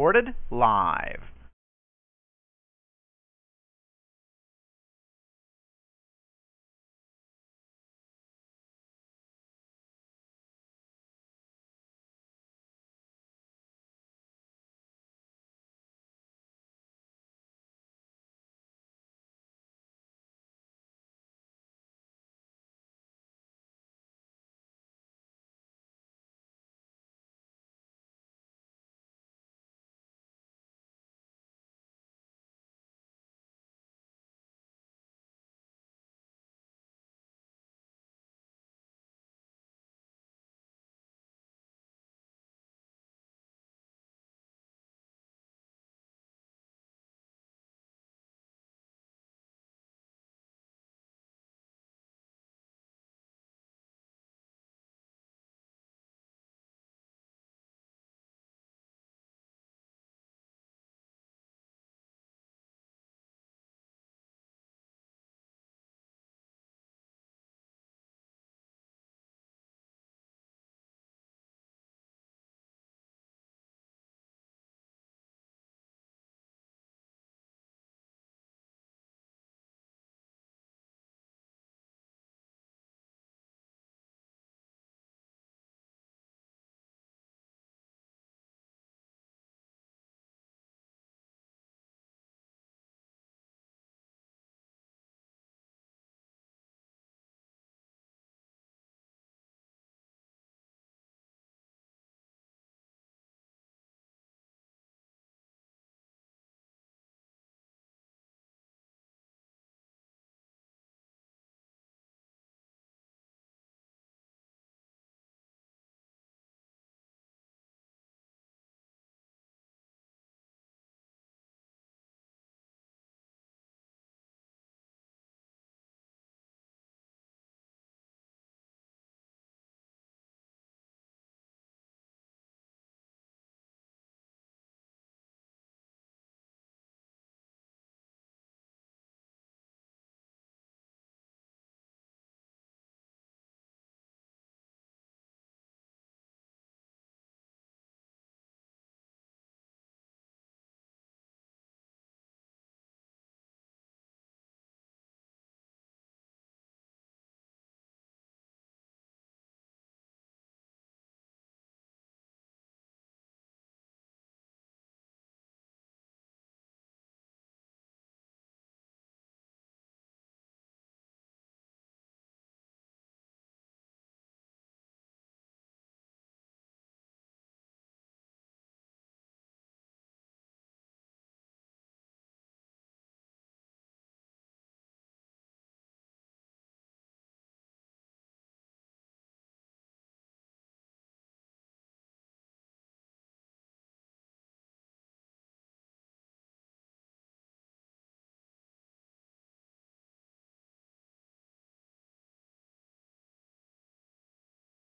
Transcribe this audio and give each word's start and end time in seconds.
Recorded 0.00 0.34
live. 0.50 1.20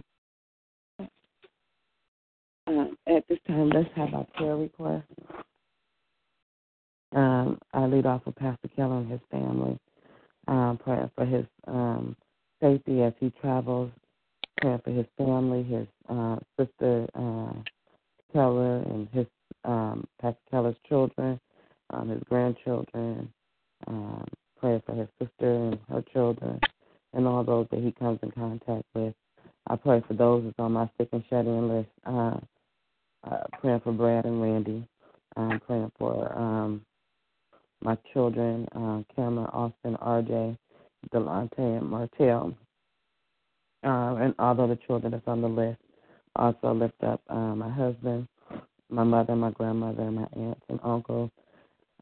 Uh, 2.68 2.86
at 3.08 3.28
this 3.28 3.40
time, 3.48 3.70
let's 3.70 3.90
have 3.96 4.14
our 4.14 4.28
prayer 4.36 4.56
request. 4.56 5.08
Um, 7.16 7.58
I 7.74 7.86
lead 7.86 8.06
off 8.06 8.22
with 8.26 8.36
Pastor 8.36 8.68
Keller 8.76 9.00
and 9.00 9.12
his 9.12 9.22
family. 9.32 9.80
Um, 10.48 10.80
praying 10.84 11.10
for 11.16 11.26
his 11.26 11.46
um, 11.68 12.16
safety 12.62 13.02
as 13.02 13.14
he 13.20 13.32
travels. 13.42 13.92
Praying 14.62 14.82
for 14.84 14.92
his 14.92 15.06
family, 15.18 15.64
his 15.64 15.88
uh, 16.08 16.38
sister 16.60 17.08
uh, 17.16 17.54
Keller 18.34 18.78
and 18.78 19.08
his 19.10 19.26
um, 19.66 20.06
Pastor 20.22 20.40
Keller's 20.50 20.76
children, 20.88 21.40
um, 21.92 22.10
his 22.10 22.22
grandchildren. 22.30 23.32
Um, 23.88 24.26
praying 24.60 24.82
for 24.86 24.96
his 24.96 25.08
sister 25.20 25.56
and 25.56 25.80
her 25.90 26.04
children, 26.14 26.60
and 27.14 27.28
all 27.28 27.44
those 27.44 27.68
that 27.72 27.82
he 27.82 27.92
comes 27.92 28.20
in 28.22 28.32
contact 28.32 28.84
with. 28.94 29.14
I 29.68 29.76
pray 29.76 30.04
for 30.08 30.14
those 30.14 30.44
that's 30.44 30.60
on 30.60 30.74
my 30.74 30.90
sick 30.98 31.10
and 31.12 31.24
shut 31.30 31.46
in 31.46 31.68
list. 31.70 31.90
Uh, 32.06 32.38
uh, 33.30 33.44
praying 33.60 33.82
for 33.82 33.92
Brad 33.92 34.26
and 34.26 34.42
Randy. 34.42 34.88
I'm 35.36 35.60
praying 35.60 35.92
for 35.98 36.38
um, 36.38 36.82
my 37.82 37.98
children, 38.14 38.68
uh, 38.74 39.04
Cameron, 39.16 39.50
Austin, 39.54 39.98
RJ, 40.02 40.58
Delante, 41.14 41.60
and 41.60 41.90
Martell, 41.90 42.54
uh, 43.84 44.16
and 44.16 44.34
all 44.40 44.56
the 44.56 44.64
other 44.64 44.80
children 44.88 45.12
that's 45.12 45.28
on 45.28 45.42
the 45.42 45.48
list. 45.48 45.80
Also 46.40 46.74
lift 46.74 47.04
up 47.04 47.22
uh, 47.30 47.54
my 47.54 47.70
husband, 47.70 48.26
my 48.90 49.04
mother, 49.04 49.36
my 49.36 49.52
grandmother, 49.52 50.10
my 50.10 50.26
aunts 50.38 50.62
and 50.70 50.80
uncles, 50.84 51.30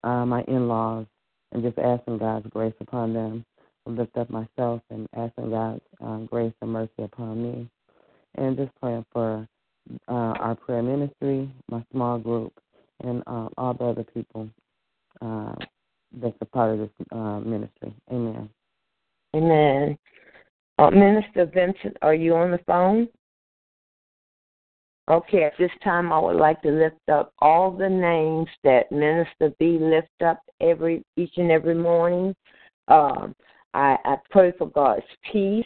uh, 0.03 0.27
my 0.27 0.43
in-laws, 0.47 1.07
and 1.51 1.63
just 1.63 1.79
asking 1.79 2.19
God's 2.19 2.45
grace 2.51 2.75
upon 2.79 3.13
them. 3.13 3.43
Lift 3.87 4.15
up 4.15 4.29
myself 4.29 4.81
and 4.91 5.07
asking 5.17 5.49
God's 5.49 5.81
um, 6.01 6.27
grace 6.29 6.53
and 6.61 6.71
mercy 6.71 7.01
upon 7.03 7.41
me, 7.41 7.67
and 8.35 8.55
just 8.55 8.69
praying 8.79 9.05
for 9.11 9.47
uh, 10.07 10.11
our 10.11 10.55
prayer 10.55 10.83
ministry, 10.83 11.49
my 11.71 11.83
small 11.91 12.19
group, 12.19 12.53
and 13.03 13.23
uh, 13.25 13.47
all 13.57 13.73
the 13.73 13.85
other 13.85 14.05
people 14.13 14.47
uh, 15.19 15.55
that's 16.21 16.37
a 16.41 16.45
part 16.45 16.73
of 16.73 16.79
this 16.79 17.07
uh, 17.11 17.39
ministry. 17.39 17.91
Amen. 18.11 18.49
Amen. 19.35 19.97
Uh, 20.77 20.91
Minister 20.91 21.49
Vincent, 21.51 21.97
are 22.03 22.13
you 22.13 22.35
on 22.35 22.51
the 22.51 22.59
phone? 22.67 23.07
Okay, 25.09 25.43
at 25.43 25.53
this 25.57 25.71
time 25.83 26.11
I 26.11 26.19
would 26.19 26.35
like 26.35 26.61
to 26.63 26.69
lift 26.69 27.09
up 27.09 27.31
all 27.39 27.71
the 27.71 27.87
names 27.87 28.49
that 28.65 28.91
Minister 28.91 29.53
B 29.57 29.77
lift 29.79 30.21
up 30.25 30.41
every 30.59 31.01
each 31.15 31.31
and 31.37 31.49
every 31.49 31.75
morning. 31.75 32.35
Um, 32.89 33.33
I, 33.73 33.97
I 34.03 34.17
pray 34.29 34.51
for 34.57 34.69
God's 34.69 35.05
peace. 35.31 35.65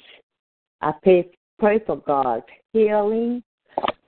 I 0.82 0.94
pray, 1.02 1.30
pray 1.60 1.80
for 1.86 1.98
God's 1.98 2.46
healing. 2.74 3.42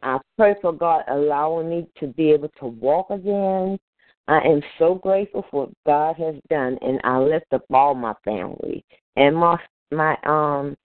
I 0.03 0.19
pray 0.37 0.55
for 0.61 0.71
God 0.71 1.03
allowing 1.07 1.69
me 1.69 1.87
to 1.99 2.07
be 2.07 2.31
able 2.31 2.49
to 2.59 2.67
walk 2.67 3.09
again. 3.09 3.79
I 4.27 4.39
am 4.39 4.61
so 4.77 4.95
grateful 4.95 5.45
for 5.49 5.65
what 5.65 5.73
God 5.85 6.15
has 6.17 6.35
done, 6.49 6.77
and 6.81 6.99
I 7.03 7.17
lift 7.17 7.47
up 7.53 7.63
all 7.73 7.95
my 7.95 8.13
family 8.23 8.85
and 9.15 9.35
my 9.35 9.57
my 9.91 10.15
um 10.25 10.75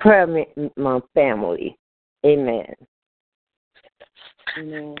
prayer 0.00 0.26
my 0.76 1.00
family. 1.14 1.76
Amen. 2.26 2.74
Amen. 4.56 4.94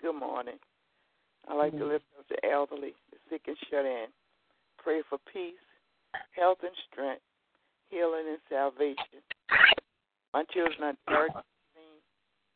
Good 0.00 0.14
morning. 0.14 0.54
I 1.48 1.54
like 1.54 1.76
to 1.76 1.84
lift 1.84 2.04
up 2.18 2.26
the 2.28 2.48
elderly, 2.48 2.94
the 3.10 3.18
sick 3.28 3.42
and 3.48 3.56
shut 3.68 3.84
in. 3.84 4.06
Pray 4.78 5.02
for 5.08 5.18
peace, 5.32 5.54
health 6.30 6.58
and 6.62 6.70
strength, 6.90 7.22
healing 7.88 8.26
and 8.28 8.38
salvation. 8.48 9.24
My 10.32 10.44
children 10.52 10.82
are 10.82 10.94
Derek, 11.08 11.32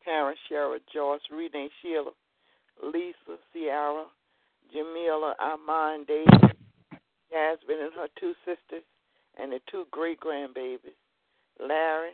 Karen, 0.05 0.35
Shara, 0.49 0.77
Joyce, 0.93 1.19
Renee, 1.29 1.69
Sheila, 1.81 2.11
Lisa, 2.81 3.37
Ciara, 3.51 4.05
Jamila, 4.71 5.35
Armand, 5.39 6.07
David, 6.07 6.55
Jasmine 7.29 7.83
and 7.83 7.93
her 7.95 8.07
two 8.17 8.33
sisters, 8.45 8.83
and 9.37 9.51
the 9.51 9.59
two 9.69 9.85
great 9.91 10.19
grandbabies, 10.21 10.95
Larry, 11.59 12.11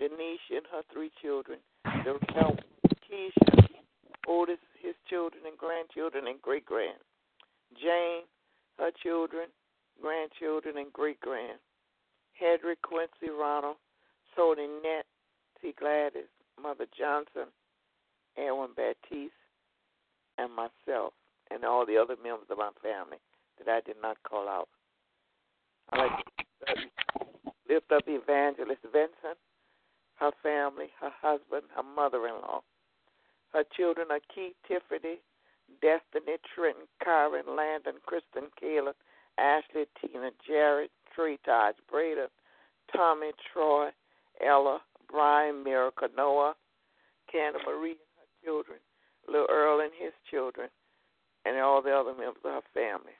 Denise, 0.00 0.40
and 0.50 0.66
her 0.72 0.82
three 0.92 1.12
children, 1.22 1.58
Darrell, 1.84 2.56
Keisha, 3.04 3.68
Otis, 4.26 4.58
his 4.80 4.94
children 5.08 5.42
and 5.46 5.56
grandchildren 5.56 6.26
and 6.26 6.40
great 6.42 6.64
grand, 6.64 6.98
Jane, 7.80 8.24
her 8.78 8.90
children, 9.02 9.48
grandchildren 10.00 10.78
and 10.78 10.92
great 10.92 11.20
grand, 11.20 11.58
Hedrick, 12.40 12.82
Quincy, 12.82 13.30
Ronald, 13.30 13.76
Sody, 14.34 14.66
Net, 14.82 15.06
T. 15.60 15.74
Gladys, 15.78 16.28
Mother 16.60 16.86
Johnson, 16.96 17.48
Erwin 18.38 18.70
Baptiste, 18.76 19.32
and 20.38 20.50
myself, 20.54 21.12
and 21.50 21.64
all 21.64 21.86
the 21.86 21.96
other 21.96 22.16
members 22.22 22.48
of 22.50 22.58
my 22.58 22.70
family 22.82 23.18
that 23.58 23.70
I 23.70 23.80
did 23.86 23.96
not 24.02 24.16
call 24.28 24.48
out. 24.48 24.68
I 25.92 25.98
like 25.98 26.10
to 26.66 27.72
lift 27.72 27.92
up 27.92 28.02
Evangelist 28.06 28.82
Vincent, 28.82 29.38
her 30.16 30.30
family, 30.42 30.90
her 31.00 31.12
husband, 31.20 31.64
her 31.74 31.82
mother 31.82 32.26
in 32.26 32.34
law. 32.34 32.62
Her 33.52 33.64
children 33.76 34.08
are 34.10 34.20
Keith, 34.34 34.54
Tiffany, 34.66 35.18
Destiny, 35.80 36.36
Trenton, 36.54 36.86
Kyron, 37.04 37.56
Landon, 37.56 37.94
Kristen, 38.04 38.50
Kayla, 38.60 38.92
Ashley, 39.38 39.84
Tina, 40.00 40.30
Jared, 40.46 40.90
Tree, 41.14 41.38
Taj, 41.44 41.74
Breda, 41.90 42.28
Tommy, 42.94 43.30
Troy, 43.52 43.88
Ella, 44.44 44.80
Brian, 45.10 45.62
Miracle, 45.62 46.08
Noah, 46.16 46.54
Canna 47.30 47.58
Marie 47.66 47.90
and 47.92 47.98
her 48.18 48.44
children, 48.44 48.78
Little 49.26 49.46
Earl 49.50 49.80
and 49.80 49.92
his 49.98 50.12
children, 50.30 50.68
and 51.44 51.58
all 51.58 51.82
the 51.82 51.92
other 51.92 52.12
members 52.12 52.42
of 52.44 52.52
her 52.52 52.60
family. 52.72 53.12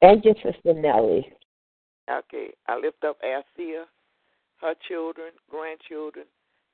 Thank 0.00 0.24
you, 0.24 0.34
Sister 0.42 0.74
Nellie. 0.74 1.26
Okay, 2.10 2.48
I 2.68 2.76
lift 2.76 3.04
up 3.04 3.16
Althea, 3.24 3.84
her 4.64 4.74
children, 4.88 5.30
grandchildren, 5.50 6.24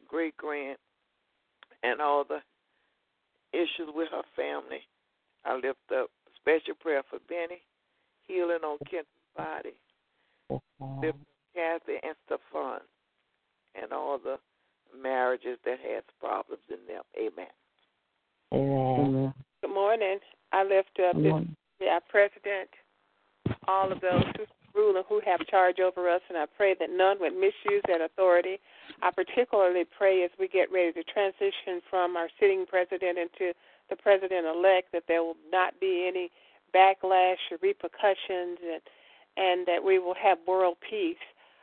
great 0.08 0.37
grand, 0.37 0.78
and 1.82 2.00
all 2.00 2.25
the 2.25 2.38
issues 3.52 3.90
with 3.94 4.08
her 4.12 4.22
family. 4.36 4.81
I 5.44 5.56
lift 5.56 5.81
up 5.93 6.08
special 6.36 6.74
prayer 6.81 7.03
for 7.10 7.19
Benny, 7.29 7.60
healing 8.29 8.62
on 8.65 8.79
Kent's 8.88 9.08
body, 9.36 9.74
lift 10.48 10.62
up 10.81 11.17
Kathy 11.55 11.98
and 12.05 12.15
Stefan, 12.26 12.81
and 13.74 13.93
all 13.93 14.19
the 14.19 14.36
marriages 14.96 15.58
that 15.65 15.79
has 15.81 16.05
problems 16.20 16.62
in 16.69 16.79
them. 16.86 17.03
Amen. 17.19 17.50
Amen. 18.53 19.06
Amen. 19.06 19.34
Good 19.62 19.74
morning. 19.74 20.19
I 20.53 20.62
lift 20.62 20.98
up 21.08 21.17
Good 21.17 21.24
this, 21.24 21.31
morning. 21.31 21.56
our 21.91 22.00
president, 22.08 22.70
all 23.67 23.91
of 23.91 24.00
those 24.00 24.24
who 24.36 24.44
rule 24.74 24.96
and 24.96 25.05
who 25.08 25.20
have 25.24 25.46
charge 25.46 25.81
over 25.81 26.08
us, 26.08 26.20
and 26.29 26.39
I 26.39 26.46
pray 26.46 26.74
that 26.79 26.91
none 26.91 27.19
would 27.20 27.34
misuse 27.34 27.82
that 27.89 28.00
authority. 28.00 28.58
I 29.03 29.10
particularly 29.10 29.84
pray 29.84 30.24
as 30.24 30.31
we 30.39 30.48
get 30.48 30.70
ready 30.72 30.93
to 30.93 31.05
transition 31.05 31.82
from 31.89 32.17
our 32.17 32.29
sitting 32.39 32.67
president 32.67 33.19
into 33.19 33.53
the 33.89 33.96
president 33.96 34.46
elect 34.46 34.93
that 34.93 35.05
there 35.08 35.22
will 35.22 35.36
not 35.50 35.79
be 35.81 36.06
any 36.06 36.31
backlash 36.74 37.43
or 37.50 37.58
repercussions 37.62 38.58
and 38.62 38.82
and 39.36 39.65
that 39.67 39.82
we 39.82 39.98
will 39.98 40.15
have 40.20 40.39
world 40.46 40.77
peace. 40.89 41.22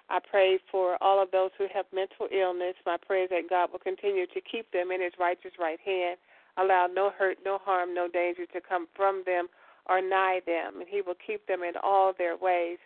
I 0.10 0.20
pray 0.20 0.58
for 0.72 0.98
all 1.02 1.22
of 1.22 1.32
those 1.32 1.52
who 1.58 1.68
have 1.74 1.86
mental 1.94 2.28
illness. 2.32 2.76
My 2.86 2.96
prayer 2.96 3.26
is 3.26 3.30
that 3.30 3.50
God 3.50 3.72
will 3.72 3.80
continue 3.80 4.26
to 4.26 4.42
keep 4.42 4.72
them 4.72 4.90
in 4.90 5.02
his 5.02 5.12
righteous 5.20 5.52
right 5.60 5.80
hand 5.84 6.18
allow 6.58 6.88
no 6.92 7.12
hurt, 7.18 7.38
no 7.46 7.60
harm, 7.64 7.94
no 7.94 8.08
danger 8.08 8.46
to 8.48 8.62
come 8.62 8.88
from 8.96 9.24
them 9.26 9.48
or 9.86 10.02
nigh 10.02 10.42
them, 10.46 10.82
and 10.82 10.90
He 10.90 11.02
will 11.02 11.16
keep 11.16 11.48
them 11.48 11.64
in 11.64 11.74
all 11.82 12.14
their 12.18 12.36
ways. 12.36 12.78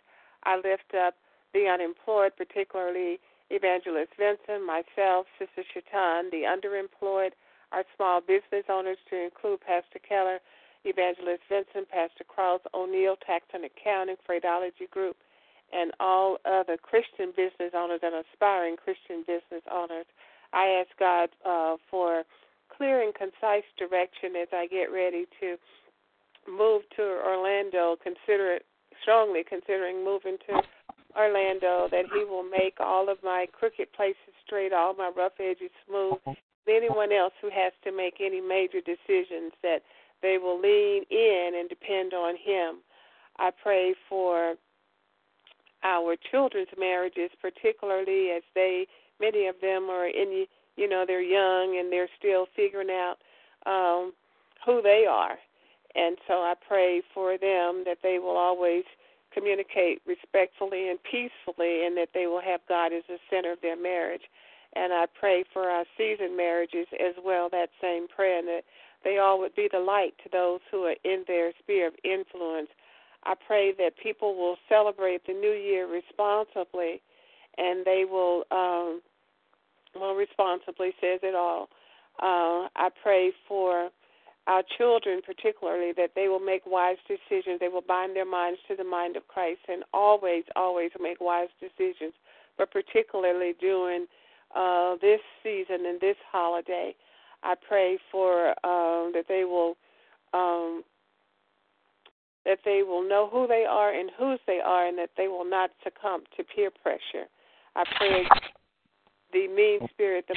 I 0.44 0.56
lift 0.56 0.94
up 0.94 1.14
the 1.54 1.68
unemployed, 1.68 2.32
particularly 2.36 3.20
Evangelist 3.50 4.12
Vincent, 4.18 4.64
myself, 4.64 5.26
Sister 5.38 5.62
Shaitan, 5.74 6.30
the 6.30 6.48
underemployed, 6.48 7.32
our 7.70 7.84
small 7.96 8.20
business 8.20 8.64
owners, 8.68 8.98
to 9.10 9.16
include 9.16 9.60
Pastor 9.60 10.00
Keller, 10.06 10.38
Evangelist 10.84 11.42
Vincent, 11.48 11.88
Pastor 11.88 12.24
Cross, 12.24 12.60
O'Neill, 12.74 13.16
Tax 13.24 13.44
and 13.52 13.64
Accounting, 13.64 14.16
Freightology 14.28 14.90
Group, 14.90 15.16
and 15.72 15.92
all 16.00 16.38
other 16.44 16.76
Christian 16.76 17.30
business 17.36 17.72
owners 17.74 18.00
and 18.02 18.14
aspiring 18.14 18.76
Christian 18.76 19.20
business 19.26 19.62
owners. 19.70 20.06
I 20.52 20.82
ask 20.82 20.90
God 20.98 21.28
uh, 21.44 21.76
for 21.90 22.24
clear 22.76 23.02
and 23.02 23.14
concise 23.14 23.64
direction 23.78 24.36
as 24.40 24.48
I 24.52 24.66
get 24.66 24.92
ready 24.92 25.26
to 25.40 25.56
move 26.48 26.82
to 26.96 27.02
Orlando. 27.02 27.96
Consider 28.02 28.54
it 28.54 28.66
strongly 29.02 29.42
considering 29.46 30.04
moving 30.04 30.38
to 30.48 30.62
Orlando 31.16 31.88
that 31.90 32.06
He 32.14 32.24
will 32.24 32.44
make 32.44 32.80
all 32.80 33.10
of 33.10 33.18
my 33.22 33.46
crooked 33.52 33.92
places 33.92 34.32
straight, 34.46 34.72
all 34.72 34.94
my 34.94 35.10
rough 35.14 35.32
edges 35.38 35.70
smooth, 35.86 36.36
anyone 36.68 37.12
else 37.12 37.32
who 37.42 37.50
has 37.50 37.72
to 37.84 37.92
make 37.92 38.14
any 38.20 38.40
major 38.40 38.80
decisions 38.80 39.52
that 39.62 39.80
they 40.22 40.38
will 40.38 40.60
lean 40.60 41.02
in 41.10 41.52
and 41.58 41.68
depend 41.68 42.14
on 42.14 42.34
Him. 42.36 42.76
I 43.38 43.50
pray 43.62 43.94
for 44.08 44.54
our 45.82 46.16
children's 46.30 46.68
marriages, 46.78 47.30
particularly 47.40 48.30
as 48.30 48.42
they, 48.54 48.86
many 49.20 49.46
of 49.46 49.56
them 49.60 49.90
are 49.90 50.06
in, 50.06 50.46
you 50.76 50.88
know, 50.88 51.04
they're 51.06 51.20
young 51.20 51.78
and 51.78 51.92
they're 51.92 52.08
still 52.18 52.46
figuring 52.54 52.90
out 52.90 53.16
um, 53.66 54.12
who 54.64 54.80
they 54.80 55.06
are. 55.08 55.38
And 55.94 56.16
so 56.26 56.34
I 56.34 56.54
pray 56.66 57.02
for 57.14 57.32
them 57.38 57.84
that 57.84 57.98
they 58.02 58.18
will 58.18 58.36
always 58.36 58.84
communicate 59.32 60.00
respectfully 60.06 60.88
and 60.88 60.98
peacefully 61.02 61.86
and 61.86 61.96
that 61.96 62.10
they 62.14 62.26
will 62.26 62.40
have 62.40 62.60
God 62.68 62.92
as 62.92 63.02
the 63.08 63.18
center 63.30 63.52
of 63.52 63.60
their 63.60 63.76
marriage. 63.76 64.22
And 64.74 64.92
I 64.92 65.06
pray 65.06 65.44
for 65.52 65.68
our 65.68 65.84
seasoned 65.98 66.36
marriages 66.36 66.86
as 66.98 67.14
well, 67.22 67.48
that 67.50 67.68
same 67.80 68.08
prayer, 68.08 68.38
and 68.38 68.48
that 68.48 68.64
they 69.04 69.18
all 69.18 69.38
would 69.38 69.54
be 69.54 69.68
the 69.70 69.80
light 69.80 70.14
to 70.22 70.30
those 70.30 70.60
who 70.70 70.84
are 70.84 70.96
in 71.04 71.24
their 71.26 71.52
sphere 71.62 71.88
of 71.88 71.94
influence. 72.04 72.68
I 73.24 73.34
pray 73.34 73.72
that 73.78 73.98
people 74.02 74.36
will 74.36 74.56
celebrate 74.68 75.26
the 75.26 75.32
new 75.32 75.52
year 75.52 75.86
responsibly 75.86 77.02
and 77.58 77.84
they 77.84 78.04
will, 78.08 78.44
um, 78.50 79.02
well, 79.94 80.14
responsibly 80.14 80.92
says 81.00 81.20
it 81.22 81.34
all. 81.34 81.68
Uh, 82.18 82.68
I 82.76 82.88
pray 83.02 83.32
for 83.46 83.90
our 84.46 84.62
children, 84.76 85.20
particularly, 85.24 85.92
that 85.96 86.10
they 86.14 86.28
will 86.28 86.40
make 86.40 86.62
wise 86.66 86.96
decisions. 87.06 87.60
They 87.60 87.68
will 87.68 87.84
bind 87.86 88.16
their 88.16 88.26
minds 88.26 88.58
to 88.68 88.76
the 88.76 88.84
mind 88.84 89.16
of 89.16 89.28
Christ 89.28 89.60
and 89.68 89.84
always, 89.94 90.44
always 90.56 90.90
make 91.00 91.20
wise 91.20 91.48
decisions, 91.60 92.12
but 92.58 92.70
particularly 92.72 93.54
during 93.60 94.06
uh, 94.54 94.96
this 95.00 95.20
season 95.42 95.86
and 95.86 96.00
this 96.00 96.16
holiday. 96.30 96.94
I 97.44 97.54
pray 97.68 97.98
for 98.10 98.48
um, 98.64 99.12
that 99.14 99.24
they 99.28 99.44
will 99.44 99.76
um, 100.32 100.82
that 102.44 102.58
they 102.64 102.82
will 102.82 103.08
know 103.08 103.28
who 103.30 103.46
they 103.46 103.64
are 103.68 103.94
and 103.94 104.10
whose 104.18 104.40
they 104.46 104.58
are, 104.64 104.86
and 104.86 104.98
that 104.98 105.10
they 105.16 105.28
will 105.28 105.48
not 105.48 105.70
succumb 105.84 106.22
to 106.36 106.42
peer 106.42 106.70
pressure. 106.82 107.28
I 107.76 107.84
pray 107.96 108.24
the 109.32 109.48
mean 109.48 109.88
spirit, 109.90 110.24
the 110.28 110.34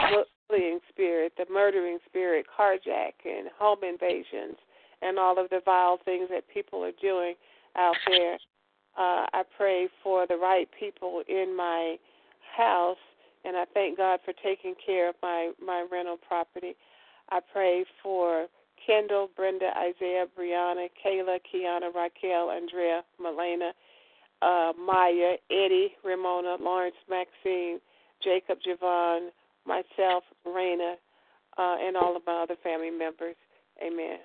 bullying 0.49 0.79
spirit, 0.89 1.33
the 1.37 1.45
murdering 1.51 1.99
spirit, 2.07 2.45
carjacking, 2.57 3.39
and 3.39 3.49
home 3.57 3.79
invasions, 3.83 4.57
and 5.01 5.19
all 5.19 5.39
of 5.39 5.49
the 5.49 5.61
vile 5.65 5.99
things 6.05 6.27
that 6.29 6.43
people 6.53 6.83
are 6.83 6.91
doing 7.01 7.35
out 7.75 7.95
there. 8.07 8.35
Uh, 8.97 9.27
I 9.33 9.43
pray 9.57 9.89
for 10.01 10.25
the 10.27 10.37
right 10.37 10.69
people 10.79 11.21
in 11.27 11.55
my 11.55 11.97
house, 12.55 12.97
and 13.43 13.57
I 13.57 13.65
thank 13.73 13.97
God 13.97 14.19
for 14.23 14.33
taking 14.43 14.73
care 14.83 15.09
of 15.09 15.15
my 15.21 15.51
my 15.63 15.85
rental 15.91 16.17
property. 16.17 16.75
I 17.29 17.39
pray 17.51 17.85
for 18.01 18.47
Kendall, 18.85 19.29
Brenda, 19.35 19.71
Isaiah, 19.77 20.25
Brianna, 20.37 20.87
Kayla, 21.03 21.39
Kiana, 21.51 21.93
Raquel, 21.93 22.51
Andrea, 22.51 23.03
Melena, 23.21 23.71
uh, 24.41 24.73
Maya, 24.79 25.35
Eddie, 25.49 25.93
Ramona, 26.03 26.57
Lawrence, 26.59 26.95
Maxine, 27.09 27.79
Jacob, 28.23 28.59
Javon, 28.65 29.29
myself, 29.65 30.23
Raina, 30.47 30.93
uh, 31.57 31.75
and 31.81 31.95
all 31.97 32.15
of 32.15 32.23
my 32.25 32.43
other 32.43 32.55
family 32.63 32.91
members. 32.91 33.35
Amen. 33.85 34.17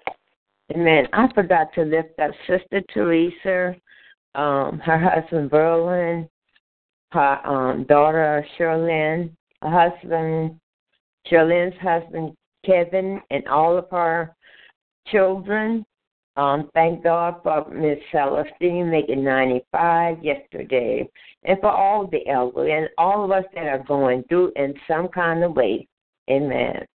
Amen. 0.73 1.09
I 1.12 1.26
forgot 1.35 1.73
to 1.75 1.82
lift 1.82 2.18
up 2.20 2.30
Sister 2.47 2.82
Teresa, 2.92 3.75
um, 4.35 4.78
her 4.78 4.99
husband 4.99 5.50
Berlin, 5.50 6.28
her 7.12 7.47
um, 7.47 7.85
daughter 7.85 8.47
Sherlyn, 8.56 9.30
her 9.62 9.90
husband, 9.90 10.61
Sherlyn's 11.26 11.75
husband 11.80 12.37
Kevin, 12.64 13.20
and 13.30 13.47
all 13.49 13.76
of 13.76 13.87
her 13.90 14.35
children. 15.09 15.85
Um, 16.37 16.71
thank 16.75 17.03
God 17.03 17.41
for 17.43 17.69
Miss 17.71 17.99
Celestine 18.13 18.91
making 18.91 19.25
95 19.25 20.23
yesterday, 20.23 21.09
and 21.45 21.59
for 21.61 21.71
all 21.71 22.07
the 22.07 22.27
elderly 22.29 22.73
and 22.73 22.89
all 22.99 23.25
of 23.25 23.31
us 23.31 23.45
that 23.55 23.67
are 23.67 23.85
going 23.87 24.23
through 24.29 24.53
in 24.57 24.75
some 24.89 25.09
kind 25.09 25.43
of 25.43 25.55
way. 25.55 25.87
Amen. 26.31 26.87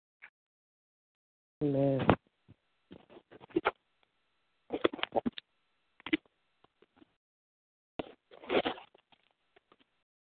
Amen. 1.62 2.08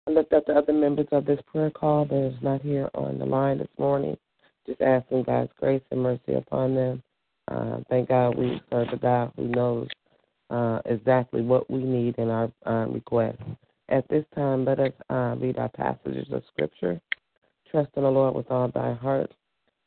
I 0.07 0.11
lift 0.11 0.33
up 0.33 0.47
the 0.47 0.55
other 0.55 0.73
members 0.73 1.07
of 1.13 1.25
this 1.25 1.41
prayer 1.47 1.71
call 1.71 2.05
that 2.07 2.27
is 2.27 2.43
not 2.43 2.63
here 2.63 2.91
on 2.95 3.19
the 3.19 3.25
line 3.25 3.59
this 3.59 3.69
morning. 3.79 4.17
Just 4.67 4.81
asking 4.81 5.25
God's 5.25 5.51
grace 5.59 5.83
and 5.91 6.03
mercy 6.03 6.35
upon 6.35 6.75
them. 6.75 7.03
Uh, 7.51 7.79
thank 7.91 8.09
God 8.09 8.37
we 8.37 8.61
serve 8.71 8.89
a 8.93 8.97
God 8.97 9.33
who 9.37 9.49
knows 9.49 9.89
uh, 10.51 10.81
exactly 10.87 11.43
what 11.43 11.71
we 11.71 11.83
need 11.83 12.17
in 12.19 12.29
our 12.29 12.51
uh, 12.67 12.87
request. 12.89 13.39
At 13.89 14.09
this 14.09 14.25
time, 14.35 14.65
let 14.65 14.81
us 14.81 14.93
uh, 15.11 15.37
read 15.39 15.59
our 15.59 15.69
passages 15.69 16.27
of 16.33 16.43
Scripture. 16.53 17.01
Trust 17.71 17.91
in 17.97 18.05
the 18.05 18.11
Lord 18.11 18.35
with 18.35 18.51
all 18.51 18.69
thy 18.69 18.95
heart. 18.95 19.33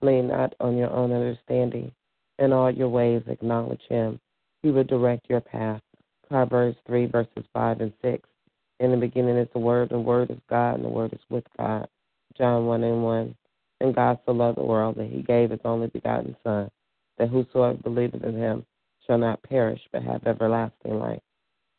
Lean 0.01 0.27
not 0.27 0.53
on 0.59 0.77
your 0.77 0.91
own 0.91 1.11
understanding. 1.11 1.91
In 2.37 2.53
all 2.53 2.69
your 2.69 2.89
ways, 2.89 3.23
acknowledge 3.27 3.81
him. 3.89 4.19
He 4.61 4.69
will 4.69 4.83
direct 4.83 5.29
your 5.29 5.41
path. 5.41 5.81
Proverbs 6.27 6.77
3, 6.85 7.07
verses 7.07 7.45
5 7.53 7.81
and 7.81 7.93
6. 8.03 8.29
In 8.79 8.91
the 8.91 8.97
beginning 8.97 9.37
is 9.37 9.47
the 9.53 9.59
Word, 9.59 9.91
and 9.91 9.99
the 9.99 10.03
Word 10.03 10.29
is 10.29 10.37
God, 10.49 10.75
and 10.75 10.85
the 10.85 10.89
Word 10.89 11.13
is 11.13 11.19
with 11.29 11.45
God. 11.57 11.87
John 12.37 12.65
1 12.65 12.83
and 12.83 13.03
1. 13.03 13.35
And 13.79 13.95
God 13.95 14.19
so 14.25 14.31
loved 14.31 14.57
the 14.57 14.63
world 14.63 14.95
that 14.97 15.09
he 15.09 15.21
gave 15.21 15.51
his 15.51 15.59
only 15.63 15.87
begotten 15.87 16.35
Son, 16.43 16.69
that 17.17 17.29
whosoever 17.29 17.77
believeth 17.77 18.23
in 18.23 18.35
him 18.35 18.65
shall 19.05 19.17
not 19.17 19.41
perish, 19.43 19.81
but 19.91 20.03
have 20.03 20.25
everlasting 20.25 20.99
life. 20.99 21.21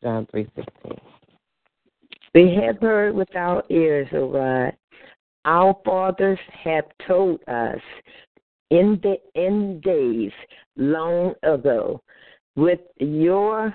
John 0.03 0.27
3.16. 0.35 0.99
We 2.35 2.55
have 2.65 2.79
heard 2.81 3.15
with 3.15 3.35
our 3.35 3.63
ears, 3.71 4.09
O 4.13 4.31
God. 4.33 4.77
Our 5.45 5.77
fathers 5.85 6.39
have 6.63 6.85
told 7.07 7.41
us 7.49 7.81
in 8.71 9.01
the 9.03 9.17
in 9.35 9.81
days 9.81 10.33
long 10.77 11.35
ago. 11.43 12.03
With 12.55 12.81
your 12.99 13.75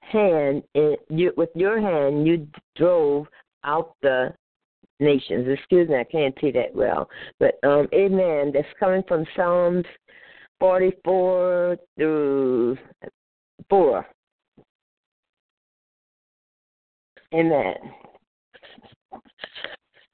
hand, 0.00 0.62
you, 0.74 1.32
with 1.36 1.50
your 1.54 1.80
hand, 1.80 2.26
you 2.26 2.46
drove 2.76 3.26
out 3.64 3.96
the 4.02 4.34
nations. 5.00 5.46
Excuse 5.48 5.88
me, 5.88 5.96
I 5.96 6.04
can't 6.04 6.36
see 6.40 6.50
that 6.52 6.74
well, 6.74 7.08
but 7.40 7.58
um, 7.64 7.88
Amen. 7.94 8.52
That's 8.52 8.66
coming 8.78 9.02
from 9.08 9.26
Psalms 9.34 9.86
forty-four 10.60 11.76
through 11.96 12.76
four. 13.68 14.06
Amen. 17.34 17.74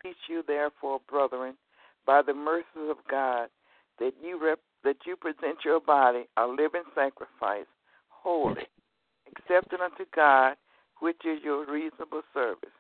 Teach 0.03 0.17
you, 0.29 0.43
therefore, 0.47 1.01
brethren, 1.09 1.55
by 2.07 2.23
the 2.23 2.35
mercies 2.35 2.91
of 2.91 2.97
God, 3.11 3.49
that 3.99 4.13
you 4.23 4.39
rep- 4.43 4.59
that 4.83 4.97
you 5.07 5.17
present 5.17 5.59
your 5.65 5.81
body 5.81 6.25
a 6.37 6.47
living 6.47 6.83
sacrifice, 6.95 7.67
holy, 8.09 8.67
accepted 9.31 9.81
unto 9.81 10.05
God, 10.15 10.57
which 11.01 11.21
is 11.25 11.43
your 11.43 11.65
reasonable 11.67 12.23
service. 12.35 12.71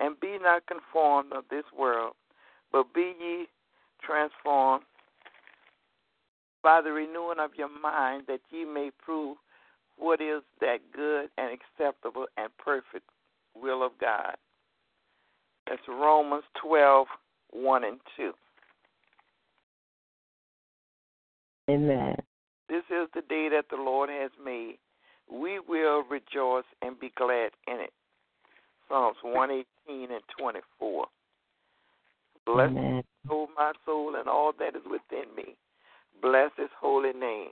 And 0.00 0.18
be 0.20 0.38
not 0.40 0.66
conformed 0.66 1.32
of 1.32 1.44
this 1.50 1.64
world, 1.78 2.14
but 2.72 2.92
be 2.92 3.14
ye 3.20 3.46
transformed 4.02 4.84
by 6.66 6.80
the 6.80 6.90
renewing 6.90 7.38
of 7.38 7.52
your 7.56 7.68
mind, 7.80 8.24
that 8.26 8.40
ye 8.50 8.64
may 8.64 8.90
prove 8.98 9.36
what 9.96 10.20
is 10.20 10.42
that 10.60 10.78
good 10.92 11.28
and 11.38 11.56
acceptable 11.56 12.26
and 12.36 12.48
perfect 12.58 13.08
will 13.54 13.86
of 13.86 13.92
God. 14.00 14.34
That's 15.68 15.80
Romans 15.88 16.42
12, 16.60 17.06
1 17.52 17.84
and 17.84 18.00
2. 18.16 18.32
Amen. 21.70 22.16
This 22.68 22.82
is 22.90 23.08
the 23.14 23.22
day 23.28 23.48
that 23.52 23.66
the 23.70 23.80
Lord 23.80 24.10
has 24.10 24.32
made. 24.44 24.78
We 25.30 25.60
will 25.60 26.02
rejoice 26.10 26.64
and 26.82 26.98
be 26.98 27.12
glad 27.16 27.50
in 27.68 27.78
it. 27.78 27.92
Psalms 28.88 29.18
118 29.22 30.10
and 30.10 30.22
24. 30.36 31.06
Bless 32.44 32.70
Amen. 32.70 33.04
my 33.28 33.72
soul 33.84 34.16
and 34.16 34.28
all 34.28 34.52
that 34.58 34.74
is 34.74 34.82
within 34.84 35.32
me. 35.36 35.54
Bless 36.22 36.50
his 36.56 36.70
holy 36.80 37.12
name. 37.12 37.50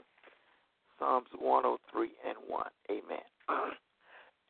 Psalms 0.98 1.28
103 1.38 2.10
and 2.26 2.36
1. 2.46 2.66
Amen. 2.90 3.18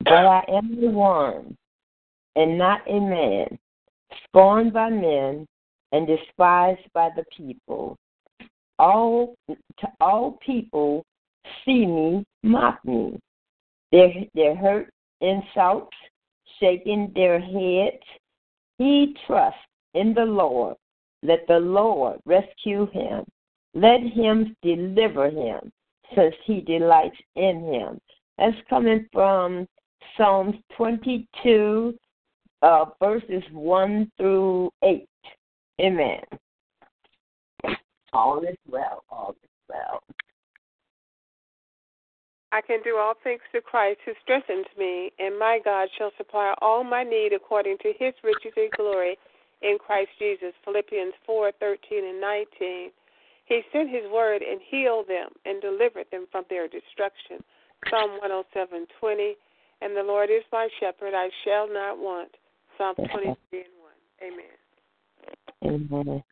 But 0.05 0.13
I 0.13 0.43
am 0.49 0.79
the 0.79 0.89
one, 0.91 1.57
and 2.37 2.59
not 2.59 2.83
a 2.87 3.01
man, 3.01 3.59
scorned 4.29 4.75
by 4.75 4.91
men 4.91 5.47
and 5.93 6.07
despised 6.07 6.87
by 6.93 7.09
the 7.17 7.25
people. 7.35 7.97
All 8.79 9.35
to 9.49 9.89
all 10.01 10.39
people 10.45 11.07
see 11.65 11.87
me, 11.87 12.25
mock 12.43 12.85
me. 12.85 13.19
They 13.93 14.29
they 14.35 14.55
hurt 14.55 14.91
insults, 15.23 15.97
shaking 16.61 17.11
their 17.15 17.41
heads. 17.41 18.03
He 18.77 19.17
trusts 19.27 19.59
in 19.95 20.13
the 20.13 20.25
Lord. 20.27 20.77
let 21.23 21.47
the 21.49 21.59
Lord 21.59 22.21
rescue 22.27 22.91
him. 22.91 23.25
Let 23.75 24.01
him 24.01 24.57
deliver 24.63 25.31
him, 25.31 25.73
since 26.15 26.35
he 26.45 26.61
delights 26.61 27.17
in 27.35 27.65
him. 27.65 28.01
That's 28.39 28.57
coming 28.69 29.07
from 29.13 29.67
Psalms 30.17 30.55
22, 30.77 31.95
uh, 32.63 32.85
verses 33.03 33.43
1 33.53 34.11
through 34.17 34.71
8. 34.83 35.09
Amen. 35.81 36.21
All 38.13 38.43
is 38.45 38.57
well. 38.69 39.03
All 39.11 39.35
is 39.43 39.51
well. 39.69 40.03
I 42.53 42.61
can 42.61 42.79
do 42.85 42.97
all 42.97 43.15
things 43.25 43.41
through 43.51 43.63
Christ 43.63 43.99
who 44.07 44.13
strengthens 44.23 44.67
me, 44.79 45.11
and 45.19 45.37
my 45.37 45.59
God 45.65 45.89
shall 45.99 46.13
supply 46.17 46.55
all 46.63 46.85
my 46.85 47.03
need 47.03 47.33
according 47.33 47.79
to 47.79 47.93
his 47.99 48.15
riches 48.23 48.53
and 48.57 48.71
glory 48.77 49.19
in 49.63 49.77
Christ 49.85 50.11
Jesus. 50.21 50.53
Philippians 50.65 51.15
4 51.27 51.51
13 51.59 52.05
and 52.05 52.21
19. 52.21 52.91
He 53.45 53.61
sent 53.73 53.91
his 53.91 54.11
word 54.13 54.43
and 54.43 54.61
healed 54.71 55.09
them 55.09 55.29
and 55.45 55.61
delivered 55.61 56.07
them 56.11 56.27
from 56.31 56.45
their 56.49 56.69
destruction. 56.69 57.45
Psalm 57.91 58.13
107 58.21 58.87
20. 59.01 59.37
And 59.83 59.97
the 59.97 60.03
Lord 60.03 60.31
is 60.31 60.43
my 60.53 60.69
shepherd, 60.81 61.13
I 61.15 61.29
shall 61.45 61.69
not 61.73 61.99
want. 61.99 62.31
Psalm 62.79 62.95
23 62.97 63.35
and 63.53 63.65
1. 64.23 64.33
Amen. 65.63 65.91
Amen. 65.93 66.23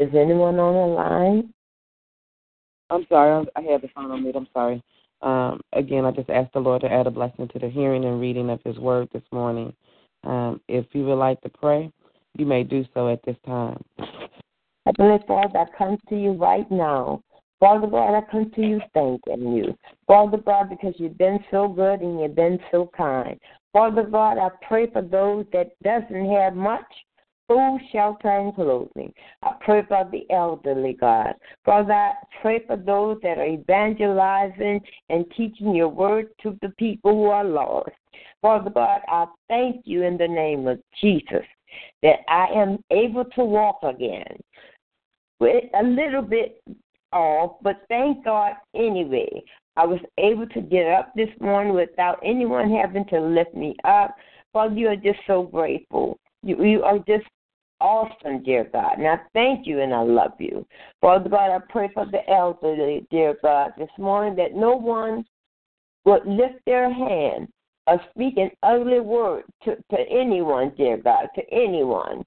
Is 0.00 0.08
anyone 0.14 0.58
on 0.58 0.74
the 0.74 0.94
line? 0.94 1.52
I'm 2.88 3.06
sorry, 3.10 3.46
I 3.54 3.60
had 3.60 3.82
the 3.82 3.88
phone 3.94 4.10
on 4.10 4.22
mute. 4.22 4.34
I'm 4.34 4.48
sorry. 4.54 4.82
Um, 5.20 5.60
again, 5.74 6.06
I 6.06 6.10
just 6.10 6.30
asked 6.30 6.54
the 6.54 6.60
Lord 6.60 6.80
to 6.80 6.90
add 6.90 7.06
a 7.06 7.10
blessing 7.10 7.48
to 7.48 7.58
the 7.58 7.68
hearing 7.68 8.06
and 8.06 8.18
reading 8.18 8.48
of 8.48 8.60
His 8.64 8.78
Word 8.78 9.10
this 9.12 9.22
morning. 9.30 9.74
Um, 10.24 10.62
if 10.68 10.86
you 10.92 11.04
would 11.04 11.16
like 11.16 11.42
to 11.42 11.50
pray, 11.50 11.92
you 12.38 12.46
may 12.46 12.64
do 12.64 12.86
so 12.94 13.08
at 13.08 13.22
this 13.26 13.36
time. 13.44 13.84
Heavenly 14.86 15.22
Father, 15.28 15.58
I 15.58 15.66
come 15.76 15.98
to 16.08 16.16
you 16.16 16.32
right 16.32 16.68
now. 16.70 17.22
Father 17.60 17.86
God, 17.86 18.16
I 18.16 18.22
come 18.30 18.50
to 18.52 18.62
you 18.62 18.80
thanking 18.94 19.52
you. 19.52 19.76
Father 20.06 20.38
God, 20.38 20.70
because 20.70 20.94
you've 20.96 21.18
been 21.18 21.40
so 21.50 21.68
good 21.68 22.00
and 22.00 22.20
you've 22.20 22.34
been 22.34 22.58
so 22.70 22.90
kind. 22.96 23.38
Father 23.74 24.04
God, 24.04 24.38
I 24.38 24.48
pray 24.66 24.90
for 24.90 25.02
those 25.02 25.44
that 25.52 25.72
doesn't 25.82 26.30
have 26.30 26.54
much 26.54 26.86
food, 27.50 27.80
shelter, 27.90 28.28
and 28.28 28.54
clothing. 28.54 29.12
I 29.42 29.54
pray 29.60 29.82
for 29.88 30.08
the 30.12 30.24
elderly, 30.32 30.92
God. 30.92 31.34
Father, 31.64 31.92
I 31.92 32.12
pray 32.40 32.62
for 32.64 32.76
those 32.76 33.18
that 33.24 33.38
are 33.38 33.46
evangelizing 33.46 34.80
and 35.08 35.24
teaching 35.36 35.74
your 35.74 35.88
word 35.88 36.28
to 36.44 36.56
the 36.62 36.68
people 36.78 37.10
who 37.10 37.24
are 37.26 37.44
lost. 37.44 37.90
Father 38.40 38.70
God, 38.70 39.00
I 39.08 39.26
thank 39.48 39.82
you 39.84 40.04
in 40.04 40.16
the 40.16 40.28
name 40.28 40.68
of 40.68 40.80
Jesus 41.00 41.44
that 42.04 42.20
I 42.28 42.46
am 42.54 42.78
able 42.92 43.24
to 43.24 43.44
walk 43.44 43.80
again. 43.82 44.38
A 45.42 45.82
little 45.82 46.22
bit 46.22 46.62
off, 47.12 47.56
but 47.62 47.82
thank 47.88 48.24
God 48.24 48.52
anyway. 48.76 49.42
I 49.76 49.86
was 49.86 50.00
able 50.18 50.46
to 50.48 50.60
get 50.60 50.86
up 50.86 51.12
this 51.16 51.30
morning 51.40 51.74
without 51.74 52.20
anyone 52.24 52.70
having 52.70 53.06
to 53.06 53.20
lift 53.20 53.54
me 53.54 53.74
up. 53.84 54.14
Father, 54.52 54.76
you 54.76 54.88
are 54.88 54.96
just 54.96 55.18
so 55.26 55.42
grateful. 55.42 56.16
You, 56.42 56.62
you 56.64 56.82
are 56.82 56.98
just 56.98 57.24
awesome, 57.80 58.42
dear 58.42 58.64
God. 58.72 58.98
And 58.98 59.06
I 59.06 59.20
thank 59.32 59.66
you 59.66 59.80
and 59.80 59.94
I 59.94 60.02
love 60.02 60.32
you. 60.38 60.66
Father 61.00 61.28
God, 61.28 61.50
I 61.54 61.58
pray 61.68 61.90
for 61.92 62.06
the 62.06 62.28
elderly, 62.30 63.06
dear 63.10 63.36
God, 63.42 63.72
this 63.78 63.90
morning 63.98 64.36
that 64.36 64.54
no 64.54 64.76
one 64.76 65.24
would 66.04 66.26
lift 66.26 66.64
their 66.66 66.92
hand 66.92 67.48
or 67.86 68.00
speak 68.10 68.36
an 68.36 68.50
ugly 68.62 69.00
word 69.00 69.44
to, 69.64 69.76
to 69.90 69.98
anyone, 70.10 70.72
dear 70.76 70.96
God, 70.96 71.28
to 71.34 71.42
anyone. 71.52 72.24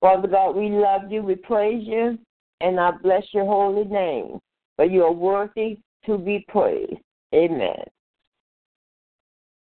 Father 0.00 0.28
God, 0.28 0.56
we 0.56 0.68
love 0.68 1.10
you, 1.10 1.22
we 1.22 1.36
praise 1.36 1.84
you, 1.86 2.18
and 2.60 2.80
I 2.80 2.90
bless 2.90 3.24
your 3.32 3.44
holy 3.44 3.84
name. 3.84 4.38
For 4.76 4.84
you 4.84 5.04
are 5.04 5.12
worthy 5.12 5.78
to 6.06 6.18
be 6.18 6.44
praised. 6.48 7.00
Amen. 7.34 7.84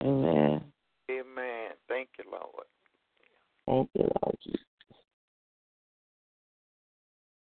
Amen. 0.02 0.62
Amen. 1.10 1.70
Thank 1.88 2.08
you, 2.18 2.24
Lord. 2.30 2.66
Thank 3.66 3.90
you, 3.94 4.10
Lord 4.22 4.37
Jesus. 4.42 4.63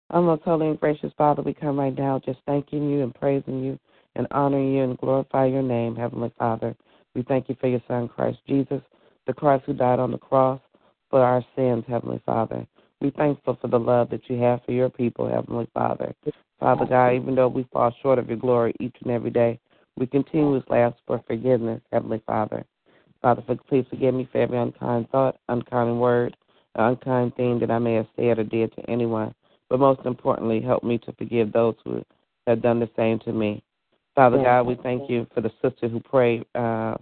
Our 0.10 0.22
most 0.22 0.44
holy 0.44 0.68
and 0.68 0.80
gracious 0.80 1.12
Father, 1.18 1.42
we 1.42 1.54
come 1.54 1.78
right 1.78 1.96
now 1.96 2.22
just 2.26 2.40
thanking 2.46 2.90
you 2.90 3.04
and 3.04 3.14
praising 3.14 3.62
you 3.62 3.78
and 4.16 4.26
honoring 4.32 4.74
you 4.74 4.84
and 4.84 4.98
glorify 4.98 5.48
your 5.48 5.62
name, 5.62 5.98
Heavenly 5.98 6.32
Father. 6.40 6.78
We 7.14 7.24
thank 7.24 7.50
you 7.50 7.58
for 7.60 7.68
your 7.68 7.82
Son, 7.90 8.08
Christ 8.08 8.38
Jesus, 8.48 8.82
the 9.26 9.34
Christ 9.34 9.66
who 9.66 9.74
died 9.74 10.00
on 10.00 10.12
the 10.12 10.18
cross 10.18 10.62
for 11.10 11.22
our 11.22 11.44
sins, 11.58 11.84
Heavenly 11.90 12.22
Father. 12.26 12.66
We 13.02 13.10
thankful 13.12 13.58
for 13.60 13.68
the 13.68 13.80
love 13.80 14.10
that 14.12 14.30
you 14.30 14.38
have 14.42 14.62
for 14.66 14.72
your 14.72 14.90
people, 14.90 15.30
Heavenly 15.30 15.68
Father. 15.74 16.16
Father 16.58 16.86
God, 16.86 17.10
even 17.10 17.36
though 17.36 17.50
we 17.50 17.68
fall 17.74 17.94
short 18.02 18.18
of 18.18 18.30
your 18.30 18.38
glory 18.38 18.74
each 18.80 18.96
and 19.04 19.12
every 19.12 19.30
day, 19.30 19.60
we 19.98 20.08
continuously 20.08 20.78
ask 20.78 20.96
for 21.06 21.22
forgiveness, 21.28 21.82
Heavenly 21.92 22.24
Father. 22.26 22.66
Father, 23.22 23.44
please 23.68 23.86
forgive 23.90 24.14
me 24.14 24.30
for 24.32 24.38
every 24.38 24.58
unkind 24.58 25.10
thought, 25.10 25.38
unkind 25.50 26.00
word, 26.00 26.38
unkind 26.76 27.36
thing 27.36 27.60
that 27.60 27.72
I 27.72 27.80
may 27.80 27.96
have 27.96 28.08
said 28.16 28.40
or 28.40 28.46
did 28.46 28.74
to 28.76 28.90
anyone 28.90 29.34
but 29.70 29.80
most 29.80 30.02
importantly, 30.06 30.62
help 30.62 30.84
me 30.84 30.98
to 31.00 31.14
forgive 31.14 31.52
those 31.52 31.76
who 31.84 32.04
have 32.46 32.62
done 32.62 32.80
the 32.80 32.90
same 32.96 33.20
to 33.20 33.34
me. 33.34 33.64
Father 34.16 34.38
God, 34.42 34.64
we 34.64 34.76
thank 34.82 35.10
you 35.10 35.28
for 35.34 35.42
the 35.42 35.52
sister 35.62 35.88
who 35.88 36.00
prayed 36.00 36.44
uh, 36.56 36.96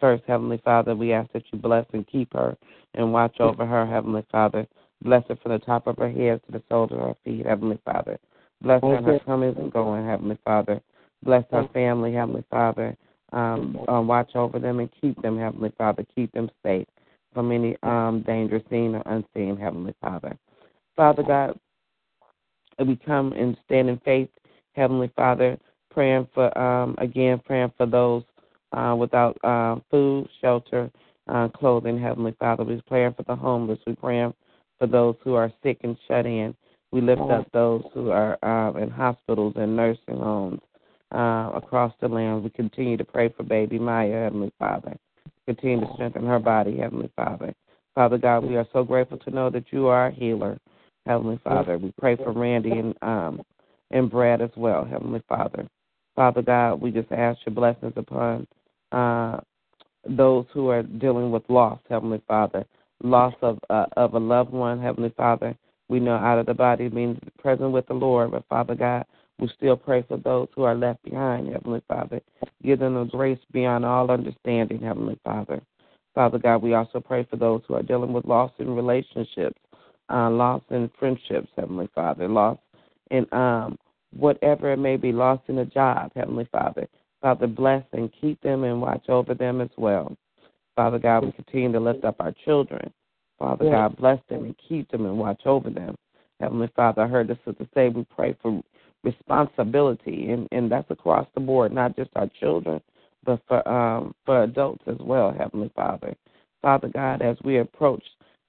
first, 0.00 0.22
Heavenly 0.26 0.60
Father. 0.64 0.94
We 0.96 1.12
ask 1.12 1.30
that 1.32 1.42
you 1.52 1.58
bless 1.58 1.84
and 1.92 2.06
keep 2.06 2.32
her 2.32 2.56
and 2.94 3.12
watch 3.12 3.40
over 3.40 3.66
her, 3.66 3.86
Heavenly 3.86 4.24
Father. 4.30 4.66
Bless 5.02 5.22
her 5.28 5.36
from 5.36 5.52
the 5.52 5.58
top 5.58 5.86
of 5.86 5.98
her 5.98 6.10
head 6.10 6.40
to 6.46 6.52
the 6.52 6.62
soles 6.68 6.92
of 6.92 6.98
her 6.98 7.14
feet, 7.24 7.44
Heavenly 7.44 7.78
Father. 7.84 8.18
Bless 8.62 8.80
her 8.82 8.96
in 8.96 9.04
her 9.04 9.18
comings 9.20 9.56
and 9.58 9.72
going, 9.72 10.06
Heavenly 10.06 10.38
Father. 10.44 10.80
Bless 11.24 11.44
her 11.50 11.68
family, 11.72 12.14
Heavenly 12.14 12.44
Father. 12.50 12.96
Um, 13.32 13.78
uh, 13.88 14.00
watch 14.00 14.34
over 14.34 14.58
them 14.58 14.78
and 14.78 14.90
keep 15.00 15.20
them, 15.22 15.38
Heavenly 15.38 15.72
Father. 15.76 16.04
Keep 16.14 16.32
them 16.32 16.50
safe 16.64 16.86
from 17.34 17.50
any 17.50 17.76
um, 17.82 18.22
danger 18.26 18.62
seen 18.70 18.94
or 18.94 19.02
unseen, 19.06 19.56
Heavenly 19.56 19.94
Father. 20.00 20.36
Father 20.96 21.22
God, 21.22 21.58
we 22.84 22.96
come 22.96 23.32
and 23.32 23.56
stand 23.64 23.88
in 23.88 23.98
faith, 24.00 24.28
Heavenly 24.72 25.10
Father, 25.16 25.58
praying 25.90 26.28
for 26.34 26.56
um 26.58 26.94
again 26.98 27.40
praying 27.44 27.72
for 27.76 27.86
those 27.86 28.22
uh, 28.72 28.96
without 28.98 29.36
uh, 29.44 29.76
food, 29.90 30.28
shelter, 30.40 30.90
uh, 31.28 31.48
clothing, 31.48 32.00
Heavenly 32.00 32.34
Father. 32.38 32.64
We're 32.64 32.80
praying 32.86 33.14
for 33.14 33.22
the 33.24 33.36
homeless. 33.36 33.78
We're 33.86 33.96
praying 33.96 34.34
for 34.78 34.86
those 34.86 35.14
who 35.22 35.34
are 35.34 35.52
sick 35.62 35.78
and 35.82 35.96
shut 36.08 36.26
in. 36.26 36.54
We 36.90 37.00
lift 37.00 37.22
up 37.22 37.50
those 37.52 37.82
who 37.94 38.10
are 38.10 38.38
uh, 38.42 38.72
in 38.78 38.90
hospitals 38.90 39.54
and 39.56 39.76
nursing 39.76 40.18
homes 40.18 40.60
uh, 41.14 41.50
across 41.54 41.92
the 42.00 42.08
land. 42.08 42.44
We 42.44 42.50
continue 42.50 42.96
to 42.98 43.04
pray 43.04 43.30
for 43.30 43.44
baby 43.44 43.78
Maya, 43.78 44.24
Heavenly 44.24 44.52
Father. 44.58 44.96
Continue 45.46 45.86
to 45.86 45.92
strengthen 45.94 46.26
her 46.26 46.38
body, 46.38 46.76
Heavenly 46.76 47.10
Father. 47.16 47.54
Father 47.94 48.18
God, 48.18 48.44
we 48.44 48.56
are 48.56 48.66
so 48.72 48.84
grateful 48.84 49.18
to 49.18 49.30
know 49.30 49.50
that 49.50 49.66
you 49.70 49.86
are 49.86 50.06
a 50.06 50.12
healer. 50.12 50.58
Heavenly 51.06 51.40
Father. 51.42 51.78
We 51.78 51.92
pray 51.98 52.16
for 52.16 52.32
Randy 52.32 52.72
and 52.72 52.94
um 53.02 53.42
and 53.90 54.10
Brad 54.10 54.40
as 54.40 54.50
well, 54.56 54.84
Heavenly 54.84 55.22
Father. 55.28 55.66
Father 56.14 56.42
God, 56.42 56.80
we 56.80 56.90
just 56.90 57.10
ask 57.12 57.38
your 57.46 57.54
blessings 57.54 57.94
upon 57.96 58.46
uh 58.92 59.40
those 60.08 60.46
who 60.52 60.68
are 60.68 60.82
dealing 60.82 61.30
with 61.30 61.42
loss, 61.48 61.78
Heavenly 61.88 62.22
Father. 62.26 62.64
Loss 63.02 63.34
of 63.42 63.58
uh, 63.68 63.86
of 63.96 64.14
a 64.14 64.18
loved 64.18 64.52
one, 64.52 64.80
Heavenly 64.80 65.12
Father. 65.16 65.56
We 65.88 66.00
know 66.00 66.14
out 66.14 66.38
of 66.38 66.46
the 66.46 66.54
body 66.54 66.88
means 66.88 67.18
present 67.38 67.72
with 67.72 67.86
the 67.86 67.94
Lord, 67.94 68.30
but 68.30 68.46
Father 68.48 68.74
God, 68.74 69.04
we 69.38 69.48
still 69.56 69.76
pray 69.76 70.02
for 70.06 70.16
those 70.16 70.48
who 70.54 70.62
are 70.62 70.74
left 70.74 71.02
behind, 71.02 71.48
Heavenly 71.48 71.82
Father. 71.88 72.20
Give 72.62 72.78
them 72.78 72.96
a 72.96 73.04
grace 73.04 73.40
beyond 73.52 73.84
all 73.84 74.10
understanding, 74.10 74.80
Heavenly 74.80 75.18
Father. 75.24 75.60
Father 76.14 76.38
God, 76.38 76.62
we 76.62 76.74
also 76.74 77.00
pray 77.00 77.26
for 77.28 77.36
those 77.36 77.62
who 77.66 77.74
are 77.74 77.82
dealing 77.82 78.12
with 78.12 78.24
loss 78.24 78.52
in 78.58 78.74
relationships, 78.74 79.58
uh, 80.12 80.30
loss 80.30 80.62
in 80.70 80.90
friendships, 80.98 81.48
Heavenly 81.56 81.88
Father, 81.94 82.28
loss 82.28 82.58
in 83.10 83.26
um, 83.32 83.78
whatever 84.14 84.72
it 84.72 84.78
may 84.78 84.96
be, 84.96 85.12
lost 85.12 85.42
in 85.48 85.58
a 85.58 85.64
job, 85.64 86.12
Heavenly 86.14 86.48
Father. 86.52 86.86
Father, 87.20 87.46
bless 87.46 87.84
and 87.92 88.10
keep 88.20 88.40
them 88.42 88.64
and 88.64 88.80
watch 88.80 89.08
over 89.08 89.34
them 89.34 89.60
as 89.60 89.70
well. 89.76 90.16
Father 90.74 90.98
God, 90.98 91.24
we 91.24 91.32
continue 91.32 91.72
to 91.72 91.80
lift 91.80 92.04
up 92.04 92.16
our 92.20 92.34
children. 92.44 92.92
Father 93.38 93.70
God, 93.70 93.96
bless 93.96 94.20
them 94.28 94.44
and 94.44 94.54
keep 94.68 94.90
them 94.90 95.04
and 95.04 95.18
watch 95.18 95.42
over 95.46 95.70
them. 95.70 95.96
Heavenly 96.40 96.70
Father, 96.74 97.02
I 97.02 97.08
heard 97.08 97.28
this 97.28 97.38
is 97.46 97.54
the 97.58 97.64
sister 97.64 97.68
say 97.74 97.88
we 97.88 98.04
pray 98.04 98.36
for 98.42 98.62
responsibility, 99.04 100.30
and, 100.30 100.48
and 100.52 100.70
that's 100.70 100.90
across 100.90 101.26
the 101.34 101.40
board, 101.40 101.72
not 101.72 101.96
just 101.96 102.10
our 102.16 102.28
children, 102.40 102.80
but 103.24 103.40
for 103.46 103.66
um, 103.68 104.14
for 104.24 104.42
adults 104.42 104.82
as 104.86 104.96
well, 105.00 105.32
Heavenly 105.36 105.70
Father. 105.74 106.14
Father 106.60 106.88
God, 106.88 107.22
as 107.22 107.36
we 107.44 107.58
approach 107.58 108.02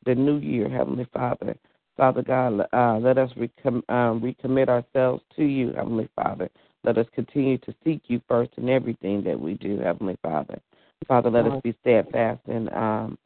the 0.06 0.16
new 0.16 0.38
year, 0.38 0.70
Heavenly 0.70 1.08
Father. 1.14 1.56
Father 1.96 2.24
God, 2.24 2.68
uh, 2.74 2.98
let 2.98 3.18
us 3.18 3.30
recom- 3.38 3.88
um, 3.90 4.20
recommit 4.22 4.68
ourselves 4.68 5.24
to 5.36 5.44
you, 5.44 5.74
Heavenly 5.74 6.10
Father. 6.16 6.50
Let 6.84 6.98
us 6.98 7.06
continue 7.14 7.58
to 7.60 7.74
seek 7.84 8.02
you 8.08 8.22
first 8.28 8.52
in 8.58 8.68
everything 8.68 9.24
that 9.24 9.40
we 9.40 9.54
do, 9.54 9.80
Heavenly 9.80 10.18
Father. 10.22 10.60
Father, 11.08 11.30
let 11.30 11.46
us 11.46 11.62
be 11.64 11.76
steadfast 11.82 12.42
in 12.48 12.74
um, 12.74 13.18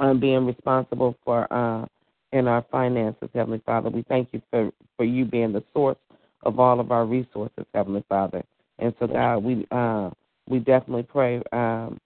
on 0.00 0.18
being 0.20 0.46
responsible 0.46 1.16
for 1.24 1.52
uh, 1.52 1.86
in 2.32 2.48
our 2.48 2.64
finances, 2.70 3.28
Heavenly 3.34 3.62
Father. 3.64 3.90
We 3.90 4.04
thank 4.08 4.28
you 4.32 4.40
for, 4.50 4.70
for 4.96 5.04
you 5.04 5.24
being 5.24 5.52
the 5.52 5.62
source 5.72 5.98
of 6.42 6.58
all 6.58 6.80
of 6.80 6.90
our 6.90 7.04
resources, 7.04 7.64
Heavenly 7.74 8.04
Father. 8.08 8.42
And 8.78 8.94
so, 8.98 9.06
God, 9.06 9.38
we 9.38 9.66
uh, 9.70 10.10
we 10.48 10.58
definitely 10.58 11.04
pray 11.04 11.40
um, 11.52 12.00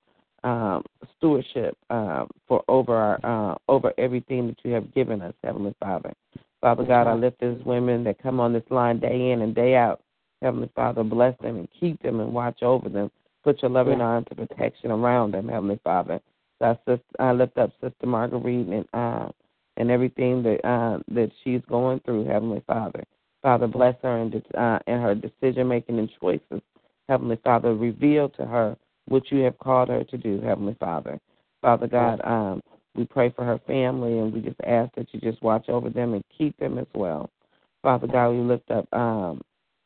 um, 0.46 0.84
stewardship 1.18 1.76
uh, 1.90 2.24
for 2.46 2.62
over 2.68 2.94
our 2.94 3.52
uh, 3.52 3.56
over 3.68 3.92
everything 3.98 4.46
that 4.46 4.58
you 4.62 4.72
have 4.72 4.94
given 4.94 5.20
us, 5.20 5.34
Heavenly 5.42 5.74
Father. 5.80 6.14
Father 6.60 6.84
God, 6.84 7.08
I 7.08 7.14
lift 7.14 7.40
these 7.40 7.58
women 7.64 8.04
that 8.04 8.22
come 8.22 8.38
on 8.38 8.52
this 8.52 8.62
line 8.70 9.00
day 9.00 9.32
in 9.32 9.42
and 9.42 9.54
day 9.54 9.74
out. 9.74 10.00
Heavenly 10.42 10.70
Father, 10.76 11.02
bless 11.02 11.36
them 11.40 11.56
and 11.56 11.68
keep 11.78 12.00
them 12.02 12.20
and 12.20 12.32
watch 12.32 12.62
over 12.62 12.88
them. 12.88 13.10
Put 13.42 13.62
your 13.62 13.70
loving 13.72 14.00
arms 14.00 14.26
of 14.30 14.36
protection 14.36 14.90
around 14.90 15.32
them, 15.32 15.48
Heavenly 15.48 15.80
Father. 15.82 16.20
So 16.60 16.78
I, 16.86 16.98
I 17.18 17.32
lift 17.32 17.58
up 17.58 17.72
Sister 17.80 18.06
Marguerite 18.06 18.68
and 18.68 18.86
uh, 18.94 19.28
and 19.76 19.90
everything 19.90 20.44
that 20.44 20.64
uh, 20.64 20.98
that 21.08 21.32
she's 21.42 21.62
going 21.68 22.00
through, 22.00 22.24
Heavenly 22.26 22.62
Father. 22.68 23.02
Father, 23.42 23.66
bless 23.66 23.96
her 24.02 24.18
in, 24.18 24.42
uh, 24.56 24.78
in 24.86 25.00
her 25.00 25.14
decision 25.14 25.66
making 25.66 25.98
and 25.98 26.10
choices. 26.20 26.62
Heavenly 27.08 27.38
Father, 27.42 27.74
reveal 27.74 28.28
to 28.30 28.46
her 28.46 28.76
what 29.06 29.30
you 29.30 29.40
have 29.40 29.58
called 29.58 29.88
her 29.88 30.04
to 30.04 30.18
do, 30.18 30.40
Heavenly 30.40 30.76
Father. 30.78 31.18
Father 31.62 31.86
God, 31.86 32.20
um, 32.24 32.60
we 32.94 33.04
pray 33.04 33.32
for 33.34 33.44
her 33.44 33.60
family 33.66 34.18
and 34.18 34.32
we 34.32 34.40
just 34.40 34.60
ask 34.66 34.94
that 34.96 35.08
you 35.12 35.20
just 35.20 35.42
watch 35.42 35.68
over 35.68 35.90
them 35.90 36.14
and 36.14 36.24
keep 36.36 36.56
them 36.58 36.78
as 36.78 36.86
well. 36.94 37.30
Father 37.82 38.06
God, 38.06 38.30
we 38.30 38.38
lift 38.38 38.70
up 38.70 38.92
um, 38.92 39.40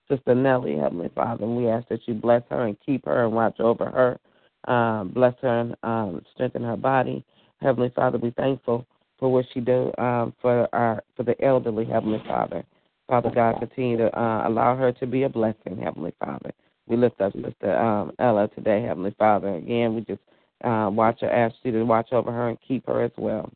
Sister 0.09 0.35
Nellie, 0.35 0.77
Heavenly 0.77 1.11
Father, 1.15 1.45
and 1.45 1.57
we 1.57 1.69
ask 1.69 1.89
that 1.89 2.01
you 2.07 2.15
bless 2.15 2.43
her 2.51 2.67
and 2.67 2.77
keep 2.85 3.05
her 3.05 3.25
and 3.25 3.35
watch 3.35 3.61
over 3.61 3.87
her. 3.87 4.73
Um, 4.73 5.09
bless 5.09 5.35
her 5.43 5.61
and 5.61 5.77
um, 5.83 6.23
strengthen 6.35 6.63
her 6.63 6.77
body. 6.77 7.25
Heavenly 7.61 7.93
Father, 7.95 8.19
we 8.19 8.31
thankful 8.33 8.87
for 9.19 9.31
what 9.31 9.45
she 9.53 9.61
do 9.61 9.93
um, 9.99 10.35
for 10.41 10.69
our 10.75 11.03
for 11.17 11.23
the 11.23 11.41
elderly, 11.45 11.85
Heavenly 11.85 12.23
Father. 12.27 12.65
Father 13.09 13.31
God, 13.31 13.59
continue 13.59 13.97
to 13.99 14.19
uh, 14.19 14.49
allow 14.49 14.77
her 14.77 14.93
to 14.93 15.07
be 15.07 15.25
a 15.25 15.29
blessing, 15.29 15.79
Heavenly 15.83 16.15
Father. 16.21 16.53
We 16.91 16.97
lift 16.97 17.21
up 17.21 17.33
Sister 17.33 17.79
um, 17.79 18.11
Ella 18.19 18.49
today, 18.49 18.83
Heavenly 18.83 19.15
Father. 19.17 19.55
Again, 19.55 19.95
we 19.95 20.01
just 20.01 20.21
uh, 20.65 20.91
watch 20.93 21.21
her, 21.21 21.31
ask 21.31 21.55
you 21.63 21.71
to 21.71 21.85
watch 21.85 22.13
over 22.13 22.33
her 22.33 22.49
and 22.49 22.59
keep 22.67 22.85
her 22.89 23.05
as 23.05 23.13
well. 23.17 23.49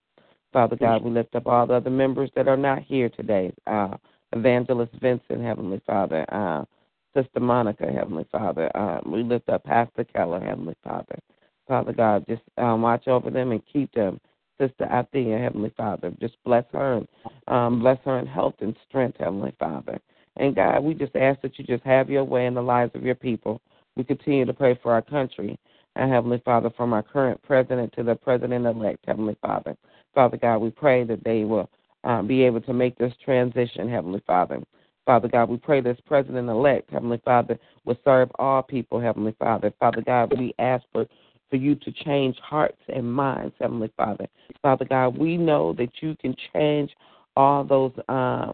Father 0.52 0.76
God, 0.76 1.02
we 1.02 1.10
lift 1.10 1.34
up 1.34 1.48
all 1.48 1.66
the 1.66 1.74
other 1.74 1.90
members 1.90 2.30
that 2.36 2.46
are 2.46 2.56
not 2.56 2.82
here 2.82 3.08
today. 3.08 3.52
Uh, 3.66 3.96
Evangelist 4.32 4.92
Vincent, 5.02 5.42
Heavenly 5.42 5.82
Father. 5.84 6.24
Uh, 6.32 6.64
Sister 7.12 7.40
Monica, 7.40 7.86
Heavenly 7.92 8.24
Father. 8.30 8.70
Um, 8.76 9.10
we 9.10 9.24
lift 9.24 9.48
up 9.48 9.64
Pastor 9.64 10.04
Keller, 10.04 10.38
Heavenly 10.38 10.76
Father. 10.84 11.18
Father 11.66 11.92
God, 11.92 12.24
just 12.28 12.42
um, 12.56 12.82
watch 12.82 13.08
over 13.08 13.30
them 13.30 13.50
and 13.50 13.62
keep 13.72 13.92
them. 13.94 14.20
Sister 14.60 14.84
Althea, 14.84 15.38
Heavenly 15.38 15.72
Father, 15.76 16.12
just 16.20 16.34
bless 16.44 16.64
her 16.72 16.98
and 16.98 17.08
um, 17.48 17.80
bless 17.80 17.98
her 18.04 18.20
in 18.20 18.26
health 18.26 18.54
and 18.60 18.76
strength, 18.88 19.16
Heavenly 19.18 19.52
Father. 19.58 19.98
And 20.36 20.54
God, 20.54 20.82
we 20.82 20.94
just 20.94 21.14
ask 21.16 21.40
that 21.42 21.58
you 21.58 21.64
just 21.64 21.84
have 21.84 22.10
your 22.10 22.24
way 22.24 22.46
in 22.46 22.54
the 22.54 22.62
lives 22.62 22.92
of 22.94 23.04
your 23.04 23.14
people. 23.14 23.60
We 23.96 24.04
continue 24.04 24.44
to 24.44 24.52
pray 24.52 24.78
for 24.82 24.92
our 24.92 25.02
country, 25.02 25.58
and 25.94 26.10
Heavenly 26.12 26.42
Father, 26.44 26.70
from 26.76 26.92
our 26.92 27.02
current 27.02 27.40
president 27.42 27.92
to 27.96 28.02
the 28.02 28.16
president 28.16 28.66
elect, 28.66 29.04
Heavenly 29.06 29.36
Father. 29.40 29.76
Father 30.14 30.36
God, 30.36 30.58
we 30.58 30.70
pray 30.70 31.04
that 31.04 31.22
they 31.22 31.44
will 31.44 31.70
uh, 32.02 32.22
be 32.22 32.42
able 32.42 32.60
to 32.62 32.72
make 32.72 32.98
this 32.98 33.12
transition, 33.24 33.88
Heavenly 33.88 34.22
Father. 34.26 34.60
Father 35.06 35.28
God, 35.28 35.50
we 35.50 35.58
pray 35.58 35.80
this 35.80 35.98
president 36.06 36.48
elect, 36.48 36.90
Heavenly 36.90 37.20
Father, 37.24 37.58
will 37.84 37.98
serve 38.04 38.30
all 38.38 38.62
people, 38.62 39.00
Heavenly 39.00 39.34
Father. 39.38 39.72
Father 39.78 40.02
God, 40.02 40.32
we 40.36 40.54
ask 40.58 40.84
for, 40.92 41.06
for 41.50 41.56
you 41.56 41.74
to 41.76 41.92
change 41.92 42.36
hearts 42.38 42.80
and 42.88 43.12
minds, 43.12 43.54
Heavenly 43.60 43.92
Father. 43.96 44.26
Father 44.62 44.86
God, 44.86 45.18
we 45.18 45.36
know 45.36 45.74
that 45.74 45.90
you 46.00 46.16
can 46.20 46.34
change 46.54 46.90
all 47.36 47.64
those 47.64 47.92
uh, 48.08 48.52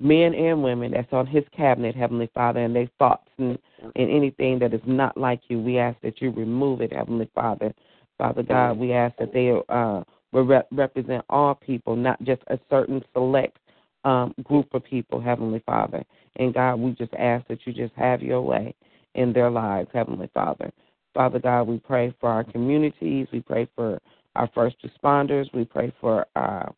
men 0.00 0.34
and 0.34 0.62
women 0.62 0.92
that's 0.92 1.12
on 1.12 1.26
his 1.26 1.44
cabinet, 1.56 1.94
Heavenly 1.94 2.30
Father, 2.34 2.60
and 2.60 2.74
their 2.74 2.88
thoughts 2.98 3.28
and, 3.38 3.58
and 3.78 4.10
anything 4.10 4.58
that 4.58 4.74
is 4.74 4.80
not 4.86 5.16
like 5.16 5.42
you. 5.48 5.60
We 5.60 5.78
ask 5.78 6.00
that 6.02 6.20
you 6.20 6.30
remove 6.30 6.80
it, 6.80 6.92
Heavenly 6.92 7.30
Father. 7.34 7.72
Father 8.18 8.42
God, 8.42 8.78
we 8.78 8.92
ask 8.92 9.16
that 9.18 9.32
they 9.32 9.50
uh, 9.68 10.02
will 10.32 10.44
rep- 10.44 10.68
represent 10.72 11.24
all 11.30 11.54
people, 11.54 11.96
not 11.96 12.22
just 12.22 12.42
a 12.48 12.58
certain 12.68 13.02
select 13.12 13.58
um, 14.04 14.34
group 14.42 14.72
of 14.74 14.84
people, 14.84 15.20
Heavenly 15.20 15.62
Father. 15.64 16.04
And 16.36 16.54
God, 16.54 16.76
we 16.76 16.92
just 16.92 17.14
ask 17.14 17.46
that 17.48 17.60
you 17.66 17.72
just 17.72 17.94
have 17.94 18.22
your 18.22 18.42
way 18.42 18.74
in 19.14 19.32
their 19.32 19.50
lives, 19.50 19.88
Heavenly 19.92 20.30
Father. 20.32 20.70
Father 21.14 21.38
God, 21.38 21.64
we 21.64 21.78
pray 21.78 22.14
for 22.20 22.28
our 22.28 22.44
communities. 22.44 23.26
We 23.32 23.40
pray 23.40 23.68
for 23.74 24.00
our 24.36 24.48
first 24.54 24.76
responders. 24.84 25.52
We 25.52 25.64
pray 25.64 25.92
for 26.00 26.26
our, 26.36 26.74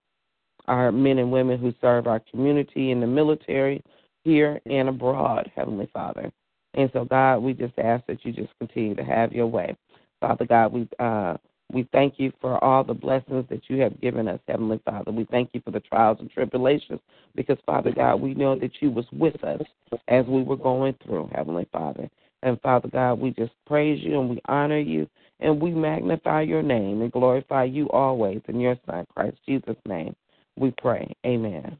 our 0.73 0.91
men 0.91 1.19
and 1.19 1.31
women 1.31 1.59
who 1.59 1.75
serve 1.81 2.07
our 2.07 2.21
community 2.31 2.93
in 2.93 3.01
the 3.01 3.07
military 3.07 3.83
here 4.25 4.59
and 4.67 4.89
abroad, 4.89 5.51
Heavenly 5.55 5.89
Father. 5.93 6.33
And 6.75 6.89
so, 6.95 7.05
God, 7.05 7.39
we 7.39 7.53
just 7.53 7.79
ask 7.79 8.07
that 8.07 8.25
you 8.25 8.33
just 8.33 8.53
continue 8.59 8.95
to 8.95 9.05
have 9.05 9.33
your 9.33 9.47
way. 9.47 9.77
Father 10.21 10.47
God, 10.47 10.73
we 10.73 10.89
uh, 10.99 11.37
we 11.71 11.89
thank 11.93 12.15
you 12.19 12.33
for 12.41 12.63
all 12.63 12.85
the 12.85 12.95
blessings 12.95 13.47
that 13.49 13.63
you 13.69 13.81
have 13.81 14.01
given 14.01 14.29
us, 14.29 14.41
Heavenly 14.49 14.81
Father. 14.85 15.11
We 15.11 15.25
thank 15.25 15.51
you 15.53 15.61
for 15.63 15.71
the 15.71 15.81
trials 15.81 16.19
and 16.21 16.31
tribulations 16.31 17.01
because, 17.35 17.59
Father 17.65 17.93
God, 17.93 18.17
we 18.17 18.35
know 18.35 18.59
that 18.59 18.73
you 18.81 18.91
was 18.91 19.07
with 19.13 19.43
us 19.43 19.63
as 20.09 20.27
we 20.27 20.43
were 20.43 20.57
going 20.57 20.95
through, 21.05 21.31
Heavenly 21.35 21.67
Father. 21.73 22.09
And 22.43 22.61
Father 22.61 22.89
God, 22.89 23.15
we 23.21 23.31
just 23.31 23.53
praise 23.67 24.03
you 24.03 24.21
and 24.21 24.29
we 24.29 24.41
honor 24.47 24.79
you 24.79 25.09
and 25.41 25.61
we 25.61 25.71
magnify 25.71 26.43
your 26.43 26.63
name 26.63 27.03
and 27.03 27.13
glorify 27.13 27.65
you 27.65 27.89
always 27.91 28.41
in 28.49 28.61
your 28.61 28.77
Son, 28.87 29.07
Christ 29.15 29.37
Jesus' 29.47 29.77
name. 29.87 30.15
We 30.57 30.73
pray. 30.79 31.13
Amen. 31.27 31.79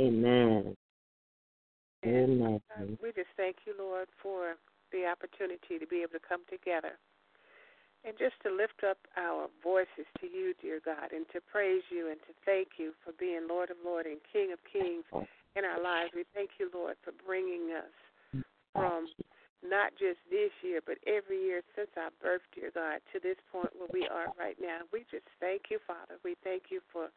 Amen. 0.00 0.76
Amen. 2.04 2.60
We 3.02 3.10
just 3.12 3.32
thank 3.36 3.56
you, 3.66 3.74
Lord, 3.78 4.06
for 4.22 4.54
the 4.92 5.06
opportunity 5.06 5.78
to 5.80 5.86
be 5.86 6.02
able 6.02 6.12
to 6.12 6.22
come 6.22 6.42
together 6.48 6.94
and 8.06 8.14
just 8.14 8.38
to 8.46 8.54
lift 8.54 8.86
up 8.86 8.98
our 9.18 9.50
voices 9.58 10.06
to 10.22 10.30
you, 10.30 10.54
dear 10.62 10.78
God, 10.78 11.10
and 11.10 11.26
to 11.34 11.40
praise 11.42 11.82
you 11.90 12.06
and 12.06 12.20
to 12.30 12.32
thank 12.46 12.78
you 12.78 12.94
for 13.02 13.10
being 13.18 13.50
Lord 13.50 13.70
of 13.70 13.78
Lords 13.82 14.06
and 14.06 14.22
King 14.30 14.54
of 14.54 14.62
Kings 14.70 15.02
in 15.58 15.64
our 15.66 15.82
lives. 15.82 16.14
We 16.14 16.22
thank 16.30 16.62
you, 16.62 16.70
Lord, 16.70 16.94
for 17.02 17.10
bringing 17.26 17.74
us 17.74 17.90
from 18.70 19.10
not 19.66 19.90
just 19.98 20.22
this 20.30 20.54
year, 20.62 20.78
but 20.84 21.02
every 21.10 21.42
year 21.42 21.66
since 21.74 21.90
our 21.98 22.14
birth, 22.22 22.46
dear 22.54 22.70
God, 22.70 23.02
to 23.10 23.18
this 23.18 23.40
point 23.50 23.74
where 23.74 23.90
we 23.90 24.06
are 24.06 24.30
right 24.38 24.56
now. 24.62 24.86
We 24.92 25.02
just 25.10 25.26
thank 25.40 25.74
you, 25.74 25.82
Father. 25.82 26.22
We 26.22 26.36
thank 26.44 26.70
you 26.70 26.78
for 26.92 27.10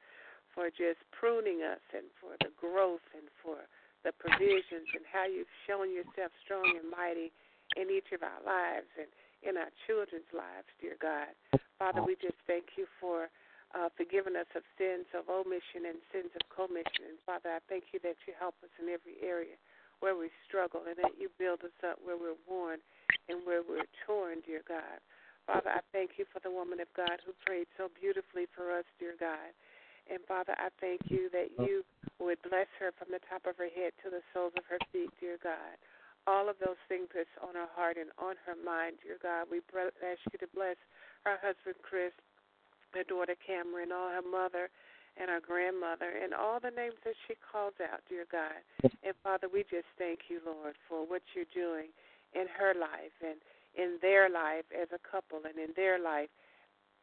for 0.53 0.69
just 0.69 0.99
pruning 1.13 1.61
us 1.61 1.83
and 1.93 2.07
for 2.17 2.35
the 2.41 2.51
growth 2.57 3.05
and 3.13 3.27
for 3.41 3.63
the 4.03 4.15
provisions 4.15 4.87
and 4.95 5.03
how 5.07 5.27
you've 5.27 5.51
shown 5.67 5.91
yourself 5.91 6.31
strong 6.43 6.65
and 6.77 6.87
mighty 6.87 7.31
in 7.75 7.91
each 7.91 8.09
of 8.15 8.23
our 8.23 8.41
lives 8.41 8.89
and 8.97 9.09
in 9.43 9.55
our 9.55 9.71
children's 9.87 10.29
lives, 10.35 10.67
dear 10.79 10.99
God. 10.99 11.31
Father, 11.79 12.03
we 12.03 12.15
just 12.19 12.39
thank 12.47 12.75
you 12.75 12.87
for 12.99 13.31
uh, 13.71 13.87
forgiving 13.95 14.35
us 14.35 14.49
of 14.57 14.65
sins 14.75 15.05
of 15.13 15.29
omission 15.29 15.87
and 15.87 15.99
sins 16.09 16.31
of 16.35 16.43
commission. 16.49 17.13
And 17.13 17.19
Father, 17.23 17.53
I 17.55 17.61
thank 17.69 17.95
you 17.95 18.01
that 18.03 18.19
you 18.25 18.33
help 18.35 18.57
us 18.65 18.73
in 18.81 18.89
every 18.89 19.19
area 19.21 19.55
where 19.99 20.15
we 20.15 20.31
struggle 20.47 20.83
and 20.87 20.97
that 20.99 21.15
you 21.19 21.29
build 21.37 21.63
us 21.63 21.75
up 21.83 21.99
where 22.01 22.17
we're 22.17 22.39
worn 22.47 22.79
and 23.27 23.43
where 23.43 23.61
we're 23.61 23.87
torn, 24.07 24.41
dear 24.47 24.63
God. 24.65 24.99
Father, 25.45 25.69
I 25.69 25.81
thank 25.91 26.17
you 26.17 26.25
for 26.29 26.39
the 26.39 26.51
woman 26.51 26.79
of 26.79 26.89
God 26.95 27.19
who 27.25 27.33
prayed 27.45 27.67
so 27.73 27.89
beautifully 27.93 28.45
for 28.53 28.71
us, 28.71 28.85
dear 28.97 29.15
God. 29.19 29.53
And 30.09 30.19
Father, 30.27 30.57
I 30.57 30.73
thank 30.81 31.01
you 31.05 31.29
that 31.31 31.53
oh. 31.57 31.65
you 31.65 31.85
would 32.19 32.41
bless 32.41 32.67
her 32.81 32.91
from 32.97 33.13
the 33.13 33.21
top 33.29 33.45
of 33.45 33.55
her 33.57 33.69
head 33.69 33.93
to 34.03 34.09
the 34.09 34.25
soles 34.33 34.53
of 34.57 34.65
her 34.65 34.81
feet, 34.91 35.09
dear 35.21 35.37
God 35.41 35.77
all 36.27 36.45
of 36.45 36.61
those 36.61 36.77
things 36.85 37.09
that's 37.09 37.31
on 37.41 37.57
her 37.57 37.69
heart 37.73 37.97
and 37.97 38.13
on 38.21 38.37
her 38.45 38.53
mind, 38.53 39.01
dear 39.01 39.17
God. 39.17 39.49
We 39.49 39.65
ask 39.73 40.21
you 40.29 40.37
to 40.37 40.49
bless 40.53 40.77
her 41.25 41.41
husband, 41.41 41.81
Chris, 41.81 42.13
her 42.93 43.01
daughter, 43.01 43.33
Cameron, 43.41 43.89
all 43.89 44.13
her 44.13 44.25
mother 44.25 44.69
and 45.17 45.27
her 45.27 45.41
grandmother, 45.41 46.07
and 46.21 46.31
all 46.31 46.61
the 46.61 46.71
names 46.71 46.95
that 47.03 47.17
she 47.27 47.33
calls 47.35 47.73
out, 47.81 47.99
dear 48.07 48.29
God. 48.31 48.61
And 49.03 49.17
Father, 49.25 49.49
we 49.51 49.65
just 49.67 49.89
thank 49.97 50.29
you, 50.29 50.39
Lord, 50.45 50.77
for 50.87 51.03
what 51.03 51.25
you're 51.33 51.49
doing 51.51 51.91
in 52.37 52.45
her 52.47 52.77
life 52.77 53.15
and 53.19 53.41
in 53.75 53.97
their 54.01 54.29
life 54.29 54.69
as 54.69 54.87
a 54.93 55.01
couple 55.01 55.41
and 55.43 55.57
in 55.57 55.73
their 55.75 55.99
life 55.99 56.29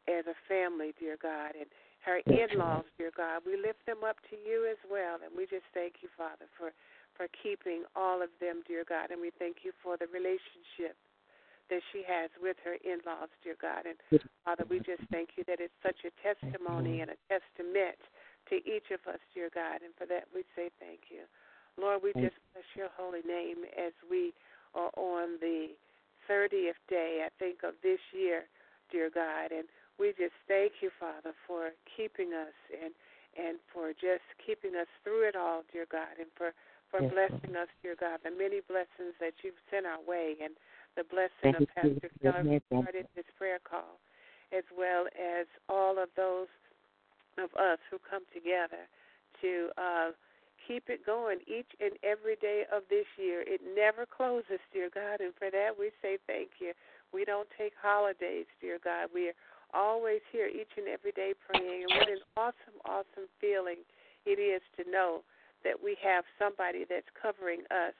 as 0.09 0.25
a 0.31 0.39
family, 0.49 0.95
dear 0.97 1.19
God. 1.21 1.59
And 1.59 1.69
her 2.07 2.23
in 2.31 2.59
laws, 2.59 2.87
dear 2.97 3.11
God. 3.11 3.43
We 3.45 3.59
lift 3.59 3.83
them 3.85 4.07
up 4.07 4.17
to 4.31 4.39
you 4.39 4.71
as 4.71 4.79
well. 4.87 5.19
And 5.21 5.35
we 5.35 5.45
just 5.51 5.67
thank 5.75 6.01
you, 6.01 6.09
Father, 6.17 6.47
for 6.57 6.71
for 7.17 7.27
keeping 7.33 7.89
all 7.97 8.21
of 8.21 8.29
them, 8.45 8.61
dear 8.69 8.85
God. 8.85 9.09
And 9.09 9.21
we 9.21 9.33
thank 9.41 9.65
you 9.65 9.73
for 9.81 9.97
the 9.97 10.05
relationship 10.13 10.95
that 11.73 11.81
she 11.91 12.05
has 12.07 12.29
with 12.39 12.61
her 12.63 12.77
in 12.85 13.01
laws, 13.09 13.33
dear 13.43 13.57
God. 13.59 13.89
And 13.89 13.97
Father, 14.45 14.69
we 14.69 14.79
just 14.79 15.03
thank 15.11 15.35
you 15.35 15.43
that 15.49 15.59
it's 15.59 15.75
such 15.83 15.97
a 16.07 16.13
testimony 16.23 17.01
and 17.01 17.11
a 17.11 17.19
testament 17.27 17.99
to 18.53 18.61
each 18.63 18.93
of 18.95 19.01
us, 19.09 19.19
dear 19.35 19.51
God. 19.51 19.83
And 19.83 19.91
for 19.99 20.07
that, 20.07 20.31
we 20.31 20.45
say 20.55 20.71
thank 20.79 21.11
you. 21.11 21.27
Lord, 21.75 22.05
we 22.05 22.13
just 22.15 22.39
bless 22.55 22.69
your 22.77 22.89
holy 22.95 23.25
name 23.27 23.67
as 23.77 23.93
we 24.09 24.33
are 24.77 24.93
on 24.97 25.41
the 25.41 25.75
30th 26.31 26.81
day, 26.89 27.25
I 27.25 27.31
think, 27.39 27.65
of 27.65 27.75
this 27.83 28.01
year, 28.13 28.45
dear 28.93 29.11
God. 29.13 29.51
And 29.51 29.67
we 29.99 30.13
just 30.17 30.37
thank 30.49 30.81
you, 30.81 30.91
Father, 31.01 31.33
for 31.47 31.73
keeping 31.97 32.33
us 32.33 32.55
and 32.73 32.93
and 33.37 33.61
for 33.69 33.93
just 33.93 34.25
keeping 34.41 34.73
us 34.81 34.89
through 35.05 35.29
it 35.29 35.37
all, 35.37 35.61
dear 35.73 35.85
God, 35.91 36.17
and 36.19 36.29
for 36.37 36.57
for 36.91 37.03
yes, 37.03 37.13
blessing 37.13 37.53
Lord. 37.53 37.69
us, 37.69 37.73
dear 37.83 37.97
God, 37.99 38.21
the 38.25 38.31
many 38.31 38.63
blessings 38.65 39.13
that 39.21 39.35
you've 39.43 39.61
sent 39.71 39.85
our 39.85 40.01
way, 40.01 40.37
and 40.41 40.55
the 40.97 41.05
blessing 41.05 41.53
Thank 41.53 41.61
of 41.61 41.69
Pastor 41.75 42.11
Keller 42.23 42.61
started 42.71 43.07
this 43.15 43.29
prayer 43.37 43.59
call, 43.59 44.01
as 44.57 44.65
well 44.73 45.05
as 45.13 45.47
all 45.69 45.99
of 45.99 46.09
those 46.17 46.49
of 47.37 47.53
us 47.59 47.79
who 47.91 47.99
come 48.01 48.25
together 48.33 48.89
to 49.43 49.69
uh, 49.77 50.11
keep 50.67 50.89
it 50.89 51.05
going 51.05 51.39
each 51.47 51.69
and 51.81 51.93
every 52.03 52.37
day 52.37 52.65
of 52.73 52.83
this 52.89 53.07
year. 53.19 53.45
It 53.47 53.61
never 53.77 54.07
closes, 54.07 54.63
dear 54.73 54.89
God, 54.89 55.21
and 55.21 55.35
for 55.37 55.51
that 55.51 55.77
we 55.79 55.91
say 56.01 56.19
thank 56.27 56.59
you. 56.61 56.73
We 57.13 57.25
don't 57.25 57.49
take 57.59 57.73
holidays, 57.81 58.47
dear 58.61 58.79
God. 58.83 59.11
We 59.13 59.29
are 59.29 59.39
always 59.75 60.21
here 60.33 60.47
each 60.47 60.71
and 60.77 60.89
every 60.89 61.13
day 61.13 61.35
praying, 61.35 61.87
and 61.89 61.93
what 61.99 62.09
an 62.09 62.23
awesome, 62.37 62.79
awesome 62.85 63.29
feeling 63.41 63.83
it 64.25 64.39
is 64.39 64.63
to 64.77 64.91
know 64.91 65.23
that 65.65 65.79
we 65.79 65.97
have 66.03 66.25
somebody 66.39 66.85
that's 66.89 67.09
covering 67.21 67.63
us 67.71 67.95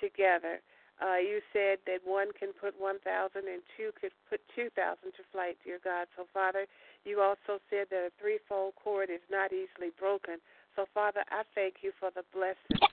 together. 0.00 0.60
Uh, 1.00 1.16
you 1.16 1.40
said 1.52 1.80
that 1.88 2.04
one 2.04 2.28
can 2.36 2.52
put 2.52 2.76
1,000 2.76 3.00
and 3.00 3.64
two 3.76 3.88
could 3.96 4.12
put 4.28 4.40
2,000 4.52 4.76
to 5.16 5.22
flight, 5.32 5.56
dear 5.64 5.80
God. 5.80 6.08
So, 6.12 6.28
Father, 6.28 6.68
you 7.08 7.24
also 7.24 7.56
said 7.72 7.88
that 7.88 8.12
a 8.12 8.16
threefold 8.20 8.76
cord 8.76 9.08
is 9.08 9.24
not 9.32 9.48
easily 9.48 9.96
broken. 9.96 10.36
So, 10.76 10.84
Father, 10.92 11.24
I 11.32 11.48
thank 11.54 11.80
you 11.80 11.92
for 11.96 12.12
the 12.12 12.24
blessing 12.36 12.84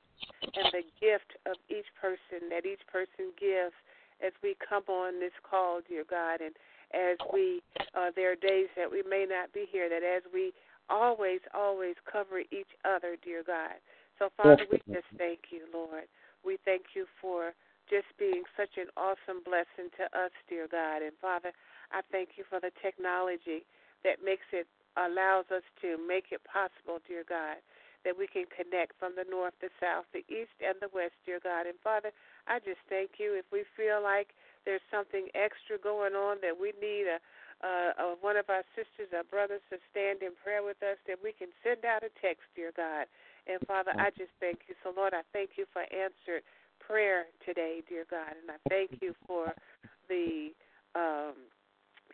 and 0.55 0.71
the 0.71 0.87
gift 1.03 1.35
of 1.43 1.59
each 1.67 1.91
person 1.99 2.47
that 2.47 2.63
each 2.63 2.81
person 2.87 3.35
gives 3.35 3.75
as 4.23 4.31
we 4.41 4.55
come 4.57 4.87
on 4.87 5.19
this 5.19 5.35
call, 5.43 5.81
dear 5.83 6.07
God, 6.07 6.39
and 6.41 6.55
as 6.93 7.17
we, 7.33 7.61
uh, 7.95 8.11
there 8.15 8.31
are 8.31 8.35
days 8.35 8.67
that 8.75 8.89
we 8.89 9.03
may 9.07 9.25
not 9.27 9.51
be 9.53 9.65
here, 9.71 9.89
that 9.89 10.03
as 10.03 10.23
we 10.33 10.53
always, 10.89 11.39
always 11.53 11.95
cover 12.09 12.39
each 12.39 12.71
other, 12.85 13.17
dear 13.23 13.43
God. 13.45 13.75
So, 14.19 14.29
Father, 14.35 14.65
we 14.71 14.79
just 14.87 15.07
thank 15.17 15.51
you, 15.51 15.67
Lord. 15.73 16.05
We 16.45 16.57
thank 16.65 16.95
you 16.95 17.05
for 17.21 17.53
just 17.89 18.07
being 18.19 18.43
such 18.55 18.75
an 18.77 18.87
awesome 18.95 19.43
blessing 19.43 19.91
to 19.99 20.05
us, 20.11 20.31
dear 20.49 20.67
God. 20.67 21.03
And 21.03 21.15
Father, 21.21 21.51
I 21.91 22.01
thank 22.11 22.35
you 22.35 22.43
for 22.49 22.59
the 22.59 22.71
technology 22.81 23.63
that 24.03 24.23
makes 24.23 24.47
it 24.51 24.67
allows 24.97 25.45
us 25.53 25.63
to 25.81 25.95
make 25.95 26.33
it 26.33 26.41
possible, 26.43 26.99
dear 27.05 27.23
God, 27.23 27.61
that 28.03 28.17
we 28.17 28.25
can 28.27 28.49
connect 28.49 28.97
from 28.97 29.13
the 29.15 29.27
north, 29.29 29.53
the 29.61 29.69
south, 29.79 30.09
the 30.11 30.25
east, 30.27 30.55
and 30.59 30.75
the 30.81 30.91
west, 30.91 31.15
dear 31.25 31.39
God. 31.39 31.69
And 31.69 31.77
Father, 31.83 32.11
I 32.47 32.59
just 32.59 32.81
thank 32.89 33.21
you. 33.21 33.37
If 33.37 33.45
we 33.53 33.63
feel 33.77 34.01
like 34.01 34.33
there's 34.67 34.83
something 34.91 35.31
extra 35.31 35.79
going 35.79 36.11
on 36.11 36.43
that 36.43 36.59
we 36.59 36.75
need 36.83 37.07
a 37.07 37.23
uh, 37.63 37.89
uh, 37.97 38.13
one 38.21 38.37
of 38.37 38.45
our 38.53 38.61
sisters 38.77 39.09
or 39.09 39.25
brothers 39.25 39.65
to 39.73 39.81
stand 39.89 40.21
in 40.21 40.29
prayer 40.37 40.61
with 40.61 40.77
us, 40.85 41.01
that 41.09 41.17
we 41.17 41.33
can 41.33 41.49
send 41.65 41.81
out 41.89 42.05
a 42.05 42.13
text, 42.21 42.45
dear 42.53 42.69
God. 42.69 43.09
And 43.49 43.57
Father, 43.65 43.97
I 43.97 44.13
just 44.13 44.29
thank 44.37 44.69
you. 44.69 44.77
So, 44.85 44.93
Lord, 44.93 45.17
I 45.17 45.25
thank 45.33 45.57
you 45.57 45.65
for 45.73 45.81
answered 45.89 46.45
prayer 46.77 47.25
today, 47.41 47.81
dear 47.89 48.05
God. 48.05 48.37
And 48.37 48.53
I 48.53 48.61
thank 48.69 49.01
you 49.01 49.17
for 49.25 49.57
the 50.05 50.53
um, 50.93 51.49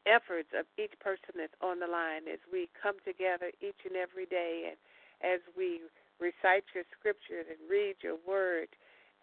efforts 0.07 0.55
of 0.55 0.63
each 0.79 0.95
person 1.03 1.35
that's 1.35 1.59
on 1.59 1.83
the 1.83 1.91
line 1.91 2.31
as 2.31 2.39
we 2.47 2.71
come 2.79 2.95
together 3.03 3.51
each 3.59 3.83
and 3.83 3.99
every 3.99 4.25
day 4.25 4.71
and 4.71 4.79
as 5.19 5.43
we 5.59 5.83
recite 6.23 6.63
your 6.71 6.87
scriptures 6.95 7.51
and 7.51 7.59
read 7.67 7.99
your 7.99 8.15
word 8.23 8.71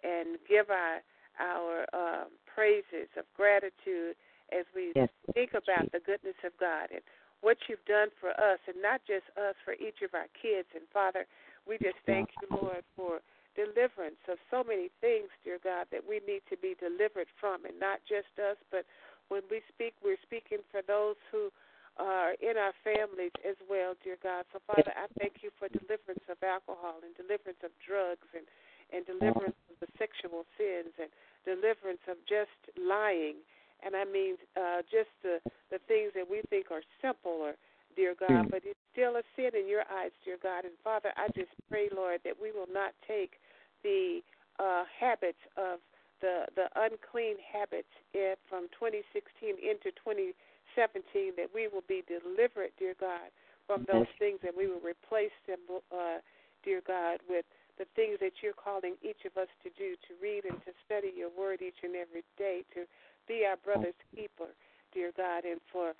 and 0.05 0.37
give 0.45 0.69
our 0.69 1.01
our 1.41 1.89
um, 1.97 2.29
praises 2.61 3.09
of 3.17 3.25
gratitude 3.33 4.13
as 4.53 4.69
we 4.77 4.93
yes. 4.93 5.09
think 5.33 5.57
about 5.57 5.89
the 5.97 6.03
goodness 6.05 6.37
of 6.45 6.53
God 6.61 6.93
and 6.93 7.01
what 7.41 7.57
you've 7.73 7.81
done 7.89 8.13
for 8.21 8.37
us, 8.37 8.61
and 8.69 8.77
not 8.85 9.01
just 9.09 9.25
us, 9.41 9.57
for 9.65 9.73
each 9.81 10.05
of 10.05 10.13
our 10.13 10.29
kids. 10.37 10.69
And 10.77 10.85
Father, 10.93 11.25
we 11.65 11.81
just 11.81 11.97
thank 12.05 12.29
you, 12.37 12.53
Lord, 12.53 12.85
for 12.93 13.25
deliverance 13.57 14.21
of 14.29 14.37
so 14.53 14.61
many 14.61 14.93
things, 15.01 15.33
dear 15.41 15.57
God, 15.57 15.89
that 15.89 16.05
we 16.05 16.21
need 16.29 16.45
to 16.53 16.57
be 16.61 16.77
delivered 16.77 17.33
from, 17.41 17.65
and 17.65 17.81
not 17.81 18.05
just 18.05 18.29
us, 18.37 18.61
but 18.69 18.85
when 19.33 19.41
we 19.49 19.65
speak, 19.73 19.97
we're 20.05 20.21
speaking 20.21 20.61
for 20.69 20.85
those 20.85 21.17
who 21.33 21.49
are 21.97 22.37
in 22.45 22.61
our 22.61 22.77
families 22.85 23.33
as 23.41 23.57
well, 23.73 23.97
dear 24.05 24.21
God. 24.21 24.45
So, 24.53 24.61
Father, 24.69 24.93
I 24.93 25.09
thank 25.17 25.41
you 25.41 25.49
for 25.57 25.73
deliverance 25.73 26.27
of 26.29 26.37
alcohol 26.45 27.01
and 27.01 27.17
deliverance 27.17 27.65
of 27.65 27.73
drugs 27.81 28.29
and, 28.37 28.45
and 28.93 29.09
deliverance 29.09 29.57
of 29.73 29.81
the 29.81 29.89
sexual 29.97 30.45
sins 30.61 30.93
and 31.01 31.09
deliverance 31.45 32.03
of 32.09 32.17
just 32.29 32.55
lying. 32.77 33.37
And 33.85 33.97
I 33.97 34.05
mean, 34.05 34.37
uh, 34.57 34.83
just 34.91 35.11
the, 35.23 35.41
the 35.71 35.81
things 35.89 36.13
that 36.15 36.29
we 36.29 36.43
think 36.51 36.71
are 36.71 36.83
simple 37.01 37.33
or 37.41 37.55
dear 37.97 38.15
God, 38.15 38.47
mm. 38.47 38.51
but 38.51 38.63
it's 38.65 38.79
still 38.93 39.17
a 39.17 39.25
sin 39.37 39.51
in 39.57 39.67
your 39.67 39.83
eyes, 39.91 40.13
dear 40.25 40.37
God. 40.41 40.65
And 40.65 40.75
Father, 40.85 41.13
I 41.17 41.29
just 41.35 41.51
pray, 41.69 41.89
Lord, 41.95 42.21
that 42.25 42.35
we 42.41 42.53
will 42.53 42.71
not 42.71 42.93
take 43.07 43.41
the 43.83 44.21
uh, 44.59 44.85
habits 44.89 45.41
of 45.57 45.81
the 46.21 46.45
the 46.55 46.69
unclean 46.77 47.37
habits 47.41 47.91
in, 48.13 48.35
from 48.49 48.69
2016 48.77 49.57
into 49.57 49.89
2017, 49.97 51.33
that 51.37 51.49
we 51.53 51.67
will 51.67 51.85
be 51.89 52.05
delivered, 52.05 52.71
dear 52.79 52.95
God, 53.01 53.33
from 53.67 53.87
those 53.91 54.11
things, 54.19 54.41
and 54.45 54.53
we 54.57 54.69
will 54.69 54.85
replace 54.85 55.35
them, 55.49 55.59
uh, 55.91 56.21
dear 56.63 56.83
God, 56.87 57.21
with 57.29 57.45
the 57.81 57.89
things 57.97 58.21
that 58.21 58.45
you're 58.45 58.53
calling 58.53 59.01
each 59.01 59.25
of 59.25 59.41
us 59.41 59.49
to 59.65 59.73
do, 59.81 59.97
to 60.05 60.13
read 60.21 60.45
and 60.45 60.61
to 60.69 60.77
study 60.85 61.17
your 61.17 61.33
word 61.33 61.65
each 61.65 61.81
and 61.81 61.97
every 61.97 62.21
day, 62.37 62.61
to 62.77 62.85
be 63.25 63.49
our 63.49 63.57
brother's 63.57 63.97
keeper, 64.13 64.53
dear 64.93 65.17
God, 65.17 65.49
and 65.49 65.65
for 65.73 65.97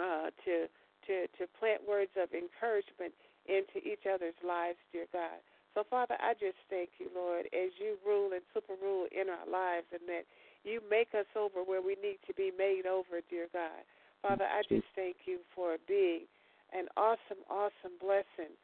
uh, 0.00 0.32
to 0.48 0.64
to, 1.04 1.28
to 1.36 1.44
plant 1.60 1.84
words 1.84 2.16
of 2.16 2.32
encouragement 2.32 3.12
into 3.44 3.76
each 3.84 4.08
other's 4.08 4.36
lives, 4.40 4.80
dear 4.88 5.04
God. 5.12 5.36
So, 5.76 5.84
Father, 5.84 6.16
I 6.16 6.32
just 6.32 6.56
thank 6.72 6.96
you, 6.96 7.12
Lord, 7.12 7.44
as 7.52 7.76
you 7.76 8.00
rule 8.00 8.32
and 8.32 8.40
super 8.56 8.72
rule 8.80 9.04
in 9.12 9.28
our 9.28 9.44
lives 9.44 9.84
and 9.92 10.00
that 10.08 10.24
you 10.64 10.80
make 10.88 11.12
us 11.12 11.28
over 11.36 11.60
where 11.60 11.82
we 11.84 12.00
need 12.00 12.24
to 12.24 12.32
be 12.32 12.48
made 12.56 12.88
over, 12.88 13.20
dear 13.28 13.52
God. 13.52 13.84
Father, 14.22 14.48
I 14.48 14.64
just 14.64 14.88
thank 14.96 15.28
you 15.28 15.44
for 15.52 15.76
being 15.84 16.24
an 16.72 16.88
awesome, 16.96 17.44
awesome 17.50 18.00
blessing. 18.00 18.56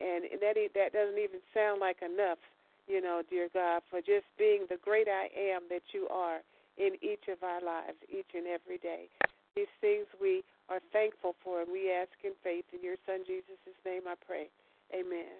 And 0.00 0.24
that 0.40 0.56
that 0.74 0.92
doesn't 0.92 1.18
even 1.18 1.40
sound 1.54 1.80
like 1.80 1.98
enough, 2.02 2.38
you 2.86 3.00
know, 3.00 3.22
dear 3.28 3.48
God, 3.52 3.82
for 3.90 4.00
just 4.00 4.26
being 4.38 4.66
the 4.68 4.78
great 4.82 5.08
I 5.08 5.28
am 5.54 5.62
that 5.70 5.82
you 5.92 6.08
are 6.08 6.40
in 6.76 6.94
each 7.02 7.26
of 7.28 7.42
our 7.42 7.60
lives, 7.60 7.98
each 8.08 8.30
and 8.34 8.46
every 8.46 8.78
day. 8.78 9.08
These 9.56 9.66
things 9.80 10.06
we 10.20 10.44
are 10.68 10.80
thankful 10.92 11.34
for, 11.42 11.62
and 11.62 11.72
we 11.72 11.90
ask 11.90 12.10
in 12.22 12.32
faith 12.44 12.64
in 12.72 12.82
your 12.82 12.96
Son 13.06 13.20
Jesus' 13.26 13.58
name. 13.84 14.02
I 14.06 14.14
pray. 14.24 14.48
Amen. 14.94 15.34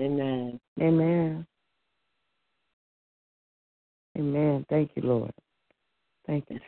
Amen. 0.00 0.60
Amen. 0.80 1.46
Amen. 4.18 4.66
Thank 4.68 4.90
you, 4.96 5.02
Lord. 5.02 5.32
Thank 6.26 6.46
you. 6.50 6.58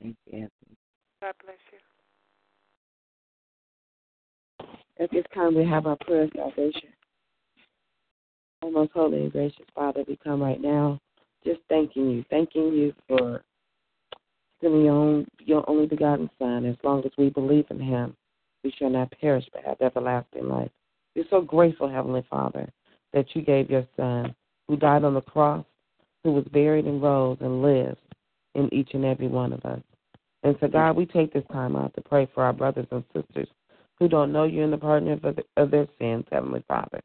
Thank 0.00 0.16
you, 0.26 0.32
Anthony. 0.32 0.76
God 1.22 1.34
bless 1.42 1.56
you. 1.72 1.85
At 4.98 5.10
this 5.10 5.24
time, 5.34 5.54
we 5.54 5.64
have 5.64 5.86
our 5.86 5.96
prayer 5.96 6.22
of 6.22 6.30
salvation. 6.34 6.88
Our 8.62 8.70
most 8.70 8.92
holy 8.92 9.22
and 9.22 9.32
gracious 9.32 9.66
Father, 9.74 10.04
we 10.08 10.16
come 10.24 10.42
right 10.42 10.60
now 10.60 10.98
just 11.44 11.60
thanking 11.68 12.10
you, 12.10 12.24
thanking 12.30 12.72
you 12.72 12.94
for 13.06 13.42
sending 14.60 14.84
your, 14.84 14.94
own, 14.94 15.26
your 15.38 15.68
only 15.68 15.86
begotten 15.86 16.30
Son. 16.38 16.64
As 16.64 16.76
long 16.82 17.04
as 17.04 17.12
we 17.18 17.28
believe 17.28 17.66
in 17.70 17.78
him, 17.78 18.16
we 18.64 18.72
shall 18.78 18.88
not 18.88 19.12
perish 19.20 19.44
but 19.52 19.62
have 19.64 19.80
everlasting 19.82 20.48
life. 20.48 20.70
We're 21.14 21.24
so 21.28 21.42
grateful, 21.42 21.88
Heavenly 21.88 22.24
Father, 22.30 22.68
that 23.12 23.26
you 23.34 23.42
gave 23.42 23.70
your 23.70 23.86
Son, 23.96 24.34
who 24.66 24.76
died 24.76 25.04
on 25.04 25.14
the 25.14 25.20
cross, 25.20 25.64
who 26.24 26.32
was 26.32 26.44
buried 26.52 26.86
and 26.86 27.02
rose 27.02 27.36
and 27.40 27.62
lives 27.62 28.00
in 28.54 28.72
each 28.72 28.90
and 28.94 29.04
every 29.04 29.28
one 29.28 29.52
of 29.52 29.64
us. 29.66 29.82
And 30.42 30.56
so, 30.60 30.68
God, 30.68 30.96
we 30.96 31.04
take 31.04 31.34
this 31.34 31.44
time 31.52 31.76
out 31.76 31.94
to 31.94 32.00
pray 32.00 32.28
for 32.34 32.42
our 32.44 32.52
brothers 32.52 32.86
and 32.90 33.04
sisters 33.14 33.48
who 33.98 34.08
don't 34.08 34.32
know 34.32 34.44
you 34.44 34.62
in 34.62 34.70
the 34.70 34.76
pardon 34.76 35.12
of, 35.12 35.38
of 35.56 35.70
their 35.70 35.86
sins, 35.98 36.24
Heavenly 36.30 36.64
Father. 36.68 37.00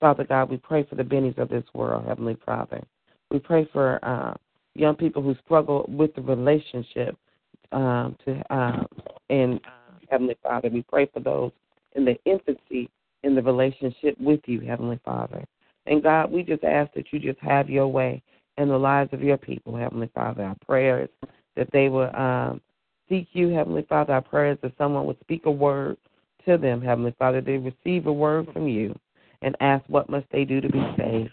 Father 0.00 0.24
God, 0.24 0.50
we 0.50 0.56
pray 0.56 0.84
for 0.84 0.96
the 0.96 1.04
bennies 1.04 1.38
of 1.38 1.48
this 1.48 1.64
world, 1.74 2.06
Heavenly 2.06 2.36
Father. 2.44 2.82
We 3.30 3.38
pray 3.38 3.68
for 3.72 4.04
uh, 4.04 4.34
young 4.74 4.96
people 4.96 5.22
who 5.22 5.36
struggle 5.44 5.84
with 5.88 6.14
the 6.14 6.22
relationship 6.22 7.16
um, 7.70 8.16
to 8.24 8.42
um, 8.54 8.86
and 9.30 9.60
uh, 9.64 9.98
Heavenly 10.10 10.36
Father. 10.42 10.68
We 10.68 10.82
pray 10.82 11.08
for 11.12 11.20
those 11.20 11.52
in 11.94 12.04
the 12.04 12.16
infancy 12.24 12.90
in 13.22 13.34
the 13.34 13.42
relationship 13.42 14.18
with 14.20 14.40
you, 14.46 14.60
Heavenly 14.60 14.98
Father. 15.04 15.44
And 15.86 16.02
God, 16.02 16.30
we 16.30 16.42
just 16.42 16.64
ask 16.64 16.92
that 16.94 17.12
you 17.12 17.18
just 17.18 17.38
have 17.40 17.70
your 17.70 17.88
way 17.88 18.22
in 18.58 18.68
the 18.68 18.78
lives 18.78 19.12
of 19.12 19.22
your 19.22 19.38
people, 19.38 19.76
Heavenly 19.76 20.10
Father. 20.14 20.42
Our 20.44 20.56
prayers 20.66 21.08
that 21.56 21.68
they 21.72 21.88
will 21.88 22.14
um, 22.16 22.60
seek 23.08 23.28
you, 23.32 23.48
Heavenly 23.48 23.86
Father. 23.88 24.14
Our 24.14 24.20
prayers 24.20 24.58
that 24.62 24.72
someone 24.78 25.06
would 25.06 25.20
speak 25.20 25.46
a 25.46 25.50
word 25.50 25.96
to 26.46 26.58
them, 26.58 26.80
Heavenly 26.80 27.14
Father. 27.18 27.40
They 27.40 27.58
receive 27.58 28.06
a 28.06 28.12
word 28.12 28.48
from 28.52 28.68
you 28.68 28.98
and 29.42 29.56
ask 29.60 29.84
what 29.88 30.10
must 30.10 30.26
they 30.30 30.44
do 30.44 30.60
to 30.60 30.68
be 30.68 30.82
saved. 30.96 31.30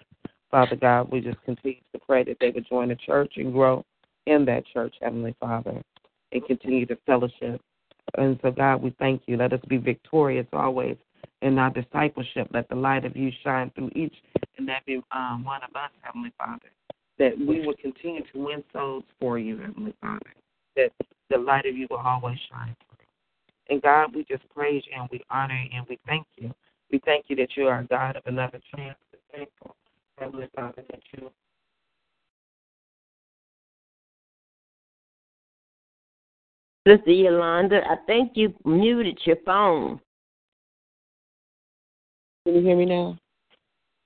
Father 0.52 0.76
God, 0.76 1.12
we 1.12 1.22
just 1.22 1.42
continue 1.44 1.82
to 1.94 2.00
pray 2.00 2.24
that 2.24 2.38
they 2.40 2.50
would 2.50 2.68
join 2.68 2.90
the 2.90 2.96
church 2.96 3.34
and 3.38 3.54
grow 3.54 3.86
in 4.26 4.46
that 4.46 4.64
church, 4.74 4.96
Heavenly 5.02 5.36
Father, 5.40 5.82
and 6.32 6.46
continue 6.46 6.86
to 6.88 6.98
fellowship. 7.06 7.62
And 8.18 8.40
so, 8.42 8.52
God, 8.52 8.82
we 8.82 8.96
thank 8.98 9.24
you. 9.28 9.38
Let 9.38 9.54
us 9.54 9.62
be 9.68 9.78
victorious 9.78 10.48
always 10.54 10.98
in 11.42 11.60
our 11.60 11.70
discipleship. 11.70 12.48
Let 12.52 12.68
the 12.70 12.76
light 12.76 13.06
of 13.06 13.16
you 13.16 13.32
shine 13.44 13.72
through 13.76 13.92
each 13.96 14.16
and 14.58 14.70
every 14.70 15.04
um, 15.12 15.44
one 15.44 15.62
of 15.64 15.76
us, 15.76 15.92
Heavenly 16.02 16.34
Father. 16.38 16.72
That 17.20 17.38
we 17.38 17.66
will 17.66 17.76
continue 17.82 18.24
to 18.34 18.40
win 18.40 18.64
souls 18.74 19.04
for 19.20 19.38
you, 19.38 19.58
Heavenly 19.58 19.94
Father. 20.02 20.34
That 20.76 20.92
the 21.30 21.38
light 21.38 21.66
of 21.66 21.76
you 21.76 21.86
will 21.90 21.98
always 21.98 22.38
shine. 22.52 22.76
And 23.70 23.82
God, 23.82 24.16
we 24.16 24.24
just 24.24 24.44
praise 24.50 24.84
you 24.88 25.00
and 25.00 25.10
we 25.12 25.22
honor 25.30 25.56
you 25.56 25.70
and 25.78 25.86
we 25.88 26.00
thank 26.08 26.26
you. 26.38 26.54
We 26.92 27.00
thank 27.06 27.26
you 27.28 27.36
that 27.38 27.56
you 27.56 27.68
are 27.68 27.80
a 27.80 27.86
God 27.86 28.16
of 28.16 28.24
another 28.26 28.60
chance. 28.76 28.98
We're 29.14 29.38
thankful, 29.38 29.76
Heavenly 30.18 30.48
Father, 30.56 30.84
that 30.90 31.02
you 31.14 31.30
Sister 36.88 37.12
Yolanda, 37.12 37.82
I 37.88 37.98
think 38.08 38.32
you 38.36 38.54
muted 38.66 39.20
your 39.26 39.36
phone. 39.46 40.00
Can 42.46 42.56
you 42.56 42.62
hear 42.62 42.76
me 42.76 42.86
now? 42.86 43.18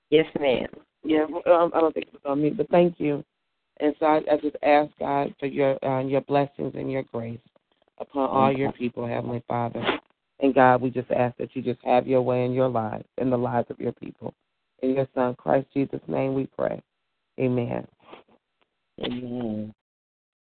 Yes, 0.10 0.26
ma'am. 0.40 0.68
Yeah, 1.06 1.24
um, 1.24 1.72
I 1.74 1.80
don't 1.80 1.94
think 1.94 2.08
it 2.08 2.14
was 2.14 2.22
on 2.26 2.42
me, 2.42 2.50
but 2.50 2.68
thank 2.70 3.00
you. 3.00 3.24
And 3.80 3.96
so 4.00 4.06
I, 4.06 4.18
I 4.32 4.38
just 4.42 4.56
ask 4.64 4.92
God 5.00 5.34
for 5.40 5.46
your 5.46 5.84
uh, 5.86 6.04
your 6.04 6.22
blessings 6.22 6.74
and 6.76 6.92
your 6.92 7.04
grace 7.04 7.40
upon 8.04 8.30
all 8.30 8.52
your 8.52 8.72
people, 8.72 9.08
Heavenly 9.08 9.44
Father. 9.48 9.84
And 10.40 10.54
God, 10.54 10.82
we 10.82 10.90
just 10.90 11.10
ask 11.12 11.38
that 11.38 11.56
you 11.56 11.62
just 11.62 11.80
have 11.84 12.08
your 12.08 12.22
way 12.22 12.46
in 12.46 12.54
your 12.54 12.70
lives, 12.70 13.06
in 13.18 13.30
the 13.30 13.38
lives 13.38 13.68
of 13.70 13.80
your 13.80 13.94
people. 13.94 14.34
In 14.82 14.96
your 14.96 15.08
Son, 15.16 15.36
Christ 15.36 15.68
Jesus' 15.74 16.02
name, 16.08 16.34
we 16.34 16.48
pray. 16.58 16.82
Amen. 17.40 17.88
Amen. 19.04 19.74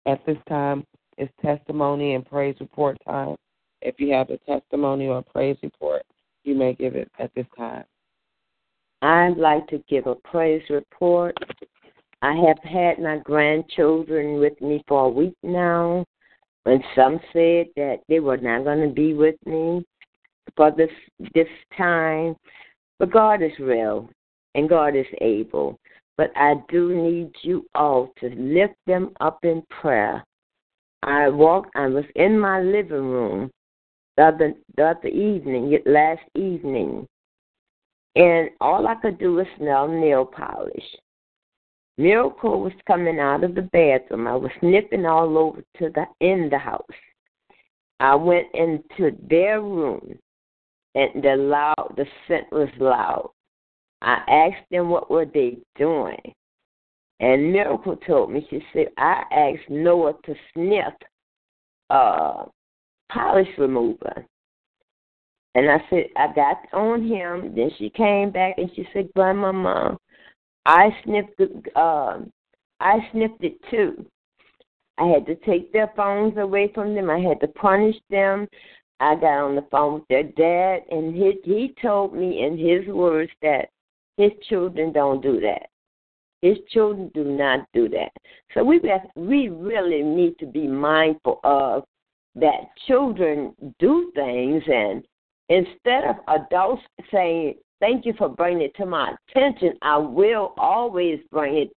At 0.05 0.25
this 0.25 0.37
time, 0.49 0.85
it's 1.17 1.31
testimony 1.41 2.15
and 2.15 2.25
praise 2.25 2.55
report 2.59 2.97
time. 3.05 3.35
If 3.81 3.95
you 3.99 4.13
have 4.13 4.29
a 4.29 4.37
testimony 4.39 5.07
or 5.07 5.19
a 5.19 5.23
praise 5.23 5.57
report, 5.63 6.03
you 6.43 6.55
may 6.55 6.73
give 6.73 6.95
it 6.95 7.09
at 7.19 7.33
this 7.35 7.45
time. 7.57 7.85
I'd 9.01 9.37
like 9.37 9.67
to 9.67 9.83
give 9.89 10.07
a 10.07 10.15
praise 10.15 10.63
report. 10.69 11.35
I 12.21 12.33
have 12.47 12.57
had 12.63 12.99
my 12.99 13.17
grandchildren 13.17 14.39
with 14.39 14.59
me 14.61 14.83
for 14.87 15.05
a 15.05 15.09
week 15.09 15.35
now, 15.43 16.05
and 16.65 16.83
some 16.95 17.19
said 17.33 17.67
that 17.75 17.97
they 18.07 18.19
were 18.19 18.37
not 18.37 18.63
going 18.63 18.87
to 18.87 18.93
be 18.93 19.13
with 19.13 19.35
me 19.45 19.85
for 20.55 20.71
this 20.71 20.91
this 21.33 21.47
time. 21.77 22.35
But 22.99 23.11
God 23.11 23.41
is 23.41 23.51
real, 23.59 24.09
and 24.55 24.69
God 24.69 24.95
is 24.95 25.07
able. 25.21 25.79
But 26.17 26.31
I 26.35 26.55
do 26.69 26.95
need 26.95 27.31
you 27.41 27.65
all 27.73 28.13
to 28.19 28.29
lift 28.29 28.75
them 28.85 29.11
up 29.19 29.39
in 29.43 29.63
prayer. 29.81 30.23
I 31.01 31.27
walked. 31.29 31.75
I 31.75 31.87
was 31.87 32.05
in 32.15 32.39
my 32.39 32.61
living 32.61 33.09
room 33.09 33.51
the 34.17 34.23
other 34.23 34.53
the 34.77 34.85
other 34.85 35.07
evening, 35.07 35.77
last 35.85 36.21
evening, 36.35 37.07
and 38.15 38.49
all 38.61 38.87
I 38.87 38.95
could 38.95 39.17
do 39.19 39.33
was 39.33 39.47
smell 39.57 39.87
nail 39.87 40.25
polish. 40.25 40.83
Miracle 41.97 42.61
was 42.61 42.73
coming 42.87 43.19
out 43.19 43.43
of 43.43 43.55
the 43.55 43.61
bathroom. 43.61 44.27
I 44.27 44.35
was 44.35 44.51
sniffing 44.59 45.05
all 45.05 45.37
over 45.37 45.61
to 45.77 45.89
the 45.89 46.05
in 46.19 46.49
the 46.49 46.57
house. 46.57 46.85
I 47.99 48.15
went 48.15 48.47
into 48.53 49.15
their 49.29 49.61
room, 49.61 50.17
and 50.95 51.23
the 51.23 51.35
loud 51.35 51.93
the 51.95 52.05
scent 52.27 52.51
was 52.51 52.69
loud. 52.79 53.29
I 54.01 54.21
asked 54.27 54.69
them 54.71 54.89
what 54.89 55.09
were 55.09 55.25
they 55.25 55.57
doing, 55.77 56.19
and 57.19 57.53
Miracle 57.53 57.97
told 58.07 58.31
me 58.31 58.45
she 58.49 58.61
said 58.73 58.87
I 58.97 59.23
asked 59.31 59.69
Noah 59.69 60.13
to 60.25 60.35
sniff 60.53 60.93
uh 61.89 62.45
polish 63.11 63.49
remover. 63.57 64.25
And 65.55 65.69
I 65.69 65.77
said, 65.89 66.05
I 66.17 66.33
got 66.33 66.57
on 66.73 67.07
him. 67.07 67.53
Then 67.55 67.69
she 67.77 67.91
came 67.91 68.31
back 68.31 68.55
and 68.57 68.71
she 68.75 68.87
said, 68.91 69.09
Grandmama, 69.15 69.97
I 70.65 70.89
sniffed 71.03 71.37
the, 71.37 71.79
uh, 71.79 72.19
I 72.79 72.97
sniffed 73.11 73.43
it 73.43 73.57
too. 73.69 74.05
I 74.97 75.07
had 75.07 75.25
to 75.25 75.35
take 75.35 75.73
their 75.73 75.91
phones 75.95 76.37
away 76.37 76.71
from 76.73 76.95
them. 76.95 77.09
I 77.09 77.19
had 77.19 77.39
to 77.41 77.47
punish 77.47 77.95
them. 78.09 78.47
I 78.99 79.15
got 79.15 79.43
on 79.43 79.55
the 79.55 79.65
phone 79.71 79.95
with 79.95 80.07
their 80.07 80.23
dad, 80.23 80.83
and 80.89 81.15
he, 81.15 81.39
he 81.43 81.75
told 81.81 82.13
me 82.13 82.45
in 82.45 82.57
his 82.57 82.87
words 82.87 83.31
that 83.41 83.69
his 84.17 84.31
children 84.47 84.93
don't 84.93 85.21
do 85.21 85.39
that. 85.41 85.67
His 86.41 86.57
children 86.69 87.09
do 87.13 87.23
not 87.23 87.67
do 87.73 87.89
that. 87.89 88.11
So 88.53 88.63
we 88.63 88.79
we 89.15 89.49
really 89.49 90.03
need 90.03 90.37
to 90.39 90.45
be 90.45 90.67
mindful 90.67 91.39
of 91.43 91.85
that 92.35 92.69
children 92.87 93.55
do 93.79 94.11
things 94.13 94.63
and 94.67 95.05
instead 95.49 96.03
of 96.03 96.15
adults 96.27 96.81
saying 97.11 97.55
thank 97.83 98.05
you 98.05 98.13
for 98.17 98.29
bringing 98.29 98.63
it 98.63 98.75
to 98.77 98.85
my 98.85 99.13
attention. 99.29 99.73
I 99.81 99.97
will 99.97 100.53
always 100.57 101.19
bring 101.31 101.57
it 101.57 101.69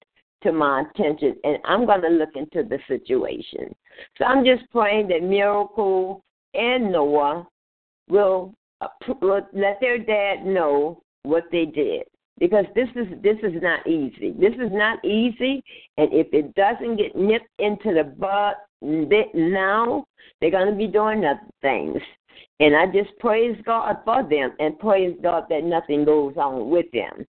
to 0.42 0.53
my 0.53 0.83
attention 0.83 1.35
and 1.45 1.57
i'm 1.64 1.87
going 1.87 2.03
to 2.03 2.09
look 2.09 2.37
into 2.37 2.62
the 2.62 2.79
situation. 2.87 3.75
So 4.16 4.25
i'm 4.25 4.45
just 4.45 4.71
praying 4.71 5.09
that 5.09 5.23
miracle 5.23 6.23
and 6.55 6.92
noah 6.92 7.47
will, 8.09 8.55
will 9.21 9.40
let 9.53 9.81
their 9.81 9.99
dad 9.99 10.47
know 10.47 11.03
what 11.25 11.45
they 11.51 11.64
did 11.64 12.05
because 12.38 12.66
this 12.77 12.88
is 12.95 13.09
this 13.23 13.38
is 13.42 13.61
not 13.61 13.85
easy. 13.87 14.33
This 14.38 14.53
is 14.55 14.71
not 14.71 15.05
easy 15.05 15.64
and 15.97 16.12
if 16.12 16.29
it 16.33 16.55
doesn't 16.55 16.97
get 16.97 17.16
nipped 17.16 17.51
into 17.59 17.95
the 17.95 18.05
bud 18.05 18.55
now 18.83 20.05
they're 20.40 20.51
going 20.51 20.71
to 20.71 20.77
be 20.77 20.87
doing 20.87 21.25
other 21.25 21.40
things. 21.62 22.01
And 22.61 22.75
I 22.75 22.87
just 22.87 23.16
praise 23.18 23.57
God 23.64 23.96
for 24.05 24.22
them 24.22 24.53
and 24.59 24.79
praise 24.79 25.16
God 25.22 25.44
that 25.51 25.64
nothing 25.64 26.05
goes 26.05 26.35
on 26.37 26.70
with 26.70 26.87
them. 26.92 27.27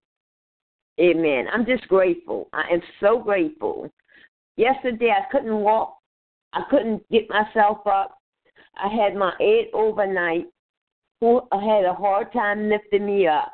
Amen. 1.00 1.46
I'm 1.52 1.66
just 1.66 1.88
grateful. 1.88 2.50
I 2.54 2.64
am 2.72 2.82
so 3.00 3.20
grateful. 3.20 3.92
Yesterday 4.56 5.12
I 5.12 5.30
couldn't 5.32 5.60
walk. 5.60 5.98
I 6.54 6.62
couldn't 6.70 7.08
get 7.12 7.30
myself 7.30 7.86
up. 7.86 8.18
I 8.76 8.88
had 8.88 9.16
my 9.16 9.34
aide 9.40 9.70
overnight 9.74 10.48
who 11.20 11.42
had 11.52 11.86
a 11.86 11.94
hard 11.94 12.32
time 12.32 12.70
lifting 12.70 13.06
me 13.06 13.28
up. 13.28 13.54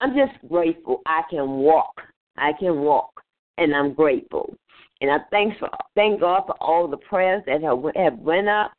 I'm 0.00 0.14
just 0.14 0.32
grateful 0.48 1.02
I 1.06 1.22
can 1.30 1.48
walk. 1.58 2.00
I 2.36 2.52
can 2.58 2.80
walk. 2.80 3.22
And 3.58 3.74
I'm 3.74 3.92
grateful. 3.92 4.54
And 5.00 5.10
I 5.10 5.18
thank 5.30 5.58
for 5.58 5.68
thank 5.94 6.20
God 6.20 6.44
for 6.46 6.54
all 6.60 6.88
the 6.88 6.96
prayers 6.96 7.42
that 7.46 7.62
have, 7.62 7.78
have 7.96 8.18
went 8.18 8.48
up 8.48 8.72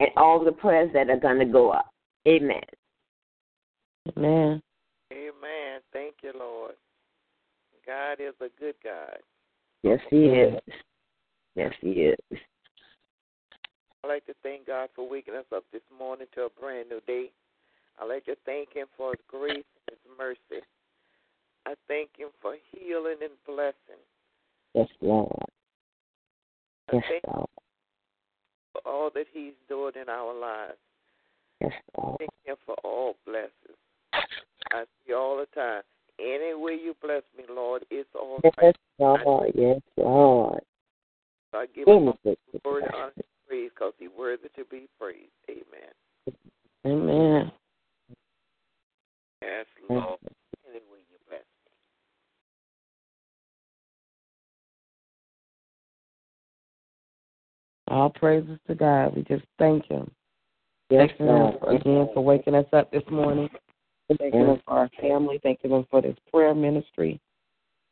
and 0.00 0.10
all 0.16 0.44
the 0.44 0.52
prayers 0.52 0.90
that 0.94 1.10
are 1.10 1.18
going 1.18 1.38
to 1.38 1.44
go 1.44 1.70
up. 1.70 1.90
Amen. 2.26 2.60
Amen. 4.16 4.62
Amen. 5.12 5.80
Thank 5.92 6.16
you, 6.22 6.32
Lord. 6.38 6.74
God 7.86 8.14
is 8.14 8.34
a 8.40 8.48
good 8.58 8.74
God. 8.82 9.18
Yes, 9.82 10.00
He 10.10 10.24
is. 10.26 10.60
Yes, 11.54 11.72
He 11.80 11.90
is. 11.90 12.18
I'd 14.02 14.08
like 14.08 14.26
to 14.26 14.34
thank 14.42 14.66
God 14.66 14.88
for 14.94 15.08
waking 15.08 15.34
us 15.34 15.44
up 15.54 15.64
this 15.72 15.82
morning 15.98 16.26
to 16.34 16.42
a 16.42 16.60
brand 16.60 16.88
new 16.90 17.00
day. 17.06 17.30
I'd 18.00 18.08
like 18.08 18.24
to 18.26 18.36
thank 18.44 18.74
Him 18.74 18.86
for 18.96 19.12
His 19.12 19.20
grace 19.28 19.64
and 19.88 19.90
His 19.90 20.18
mercy. 20.18 20.64
I 21.66 21.74
thank 21.88 22.10
Him 22.16 22.28
for 22.40 22.56
healing 22.72 23.16
and 23.22 23.32
blessing. 23.46 24.02
Yes, 24.74 24.88
Lord. 25.00 25.30
Yes, 26.92 27.02
Lord. 27.26 27.48
For 28.74 28.82
all 28.84 29.10
that 29.14 29.26
He's 29.32 29.54
doing 29.68 29.92
in 30.00 30.08
our 30.08 30.34
lives. 30.34 30.78
Yes, 31.60 31.72
Lord. 31.96 32.18
Thank 32.18 32.30
Him 32.44 32.56
for 32.66 32.74
all 32.84 33.14
blessings. 33.24 33.78
I 34.12 34.84
see 35.06 35.14
all 35.14 35.38
the 35.38 35.46
time. 35.54 35.82
Any 36.18 36.54
way 36.54 36.74
you 36.74 36.94
bless 37.00 37.22
me, 37.36 37.44
Lord, 37.48 37.84
it's 37.90 38.08
all 38.14 38.40
yes, 38.44 38.52
right. 38.60 38.76
Lord. 38.98 39.52
Yes, 39.54 39.80
Lord. 39.96 40.60
So 41.52 41.58
I 41.58 41.66
give 41.66 41.88
Him 41.88 42.12
the 42.24 42.36
word 42.64 42.84
honor 42.94 43.12
and 43.16 43.24
praise 43.48 43.70
because 43.74 43.94
He's 43.98 44.10
worthy 44.16 44.48
to 44.56 44.64
be 44.70 44.88
praised. 44.98 45.30
Amen. 45.48 46.34
Amen. 46.86 47.52
Yes, 49.42 49.66
Lord. 49.88 50.18
All 57.94 58.10
praises 58.10 58.58
to 58.66 58.74
God. 58.74 59.14
We 59.14 59.22
just 59.22 59.44
thank 59.56 59.86
Him. 59.86 60.10
Yes, 60.90 61.10
Thank 61.16 61.30
Him 61.30 61.54
again 61.68 62.08
for 62.12 62.24
waking 62.24 62.56
us 62.56 62.66
up 62.72 62.90
this 62.90 63.04
morning. 63.08 63.48
Thank 64.18 64.34
Him 64.34 64.60
for 64.64 64.72
our 64.72 64.90
family. 65.00 65.38
Thank 65.44 65.62
Him 65.62 65.86
for 65.88 66.02
this 66.02 66.16
prayer 66.28 66.56
ministry. 66.56 67.20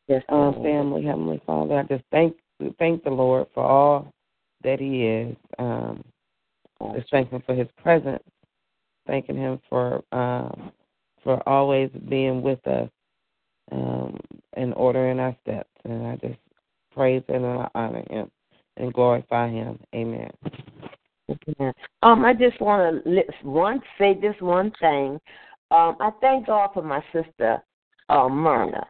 Yes, 0.09 0.25
um, 0.29 0.55
family, 0.55 1.05
Heavenly 1.05 1.41
Father. 1.47 1.77
I 1.79 1.85
just 1.85 2.03
thank 2.11 2.37
thank 2.81 3.05
the 3.05 3.11
Lord 3.11 3.47
for 3.55 3.63
all 3.63 4.13
that 4.65 4.81
He 4.81 5.07
is. 5.07 5.37
Um, 5.61 6.03
just 6.97 7.09
thank 7.13 7.31
Him 7.31 7.45
for 7.47 7.55
His 7.55 7.69
presence, 7.81 8.25
thanking 9.07 9.37
Him 9.37 9.61
for 9.71 10.03
um, 10.11 10.73
for 11.23 11.49
always 11.49 11.91
being 12.09 12.43
with 12.43 12.67
us 12.67 12.91
um, 13.71 14.19
and 14.55 14.75
ordering 14.75 15.21
our 15.21 15.37
steps. 15.45 15.71
And 15.85 16.09
I 16.09 16.17
just 16.17 16.41
praise 16.93 17.23
Him 17.29 17.45
and 17.45 17.61
I 17.61 17.69
honor 17.77 18.03
Him 18.11 18.33
and 18.77 18.93
glorify 18.93 19.49
Him. 19.49 19.79
Amen. 19.95 20.31
Um, 22.03 22.25
I 22.25 22.35
just 22.35 22.61
want 22.61 23.05
to 23.05 23.23
one 23.43 23.81
say 23.99 24.19
this 24.21 24.35
one 24.41 24.73
thing. 24.81 25.19
Um, 25.71 25.97
I 26.01 26.11
thank 26.21 26.47
God 26.47 26.71
for 26.75 26.83
my 26.83 27.03
sister, 27.13 27.63
uh, 28.09 28.29
Myrna. 28.29 28.85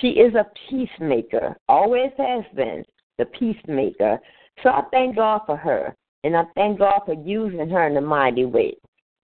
She 0.00 0.08
is 0.08 0.34
a 0.34 0.46
peacemaker, 0.68 1.56
always 1.68 2.10
has 2.16 2.44
been 2.54 2.84
the 3.18 3.26
peacemaker. 3.26 4.18
So 4.62 4.70
I 4.70 4.82
thank 4.90 5.16
God 5.16 5.42
for 5.46 5.56
her, 5.56 5.94
and 6.24 6.36
I 6.36 6.44
thank 6.54 6.78
God 6.78 7.00
for 7.04 7.14
using 7.14 7.68
her 7.68 7.86
in 7.86 7.96
a 7.96 8.00
mighty 8.00 8.44
way. 8.44 8.76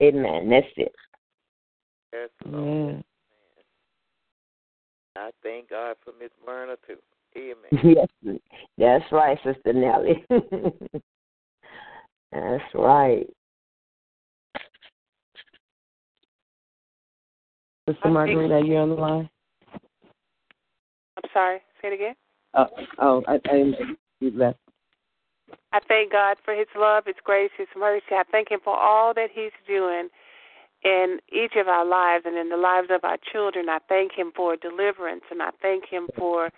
Amen. 0.03 0.51
That's 0.51 0.67
it. 0.77 0.95
Yes, 2.13 2.31
Lord. 2.45 3.05
I 5.17 5.31
thank 5.43 5.71
God 5.71 5.97
for 6.05 6.13
Miss 6.21 6.31
Myrna 6.47 6.77
too. 6.87 6.99
Amen. 7.37 7.57
Yes, 7.97 8.09
that's 8.77 9.05
right, 9.13 9.39
Sister 9.45 9.73
Nellie. 9.73 10.25
that's 12.33 12.65
right. 12.75 13.27
Sister 17.89 18.09
Marguerite, 18.11 18.51
are 18.51 18.65
you 18.65 18.77
on 18.77 18.91
the 18.91 18.95
line? 18.95 19.31
I'm 21.17 21.31
sorry. 21.33 21.59
Say 21.81 21.89
it 21.89 21.95
again. 21.95 22.15
Oh, 22.55 22.67
oh, 22.99 23.23
I, 23.27 23.41
I 23.47 23.73
you 24.21 24.31
left. 24.33 24.59
I 25.73 25.81
thank 25.87 26.13
God 26.13 26.37
for 26.45 26.55
His 26.55 26.67
love, 26.77 27.05
His 27.07 27.17
grace, 27.25 27.51
His 27.57 27.69
mercy. 27.77 28.05
I 28.13 28.25
thank 28.31 28.51
Him 28.51 28.61
for 28.63 28.77
all 28.77 29.15
that 29.15 29.29
He's 29.33 29.53
doing 29.67 30.09
in 30.85 31.19
each 31.33 31.53
of 31.57 31.67
our 31.69 31.85
lives 31.85 32.25
and 32.27 32.37
in 32.37 32.49
the 32.49 32.57
lives 32.57 32.89
of 32.91 33.05
our 33.05 33.19
children. 33.33 33.69
I 33.69 33.79
thank 33.89 34.13
Him 34.13 34.33
for 34.35 34.57
deliverance, 34.57 35.23
and 35.31 35.43
I 35.43 35.51
thank 35.61 35.85
Him 35.89 36.09
for 36.17 36.51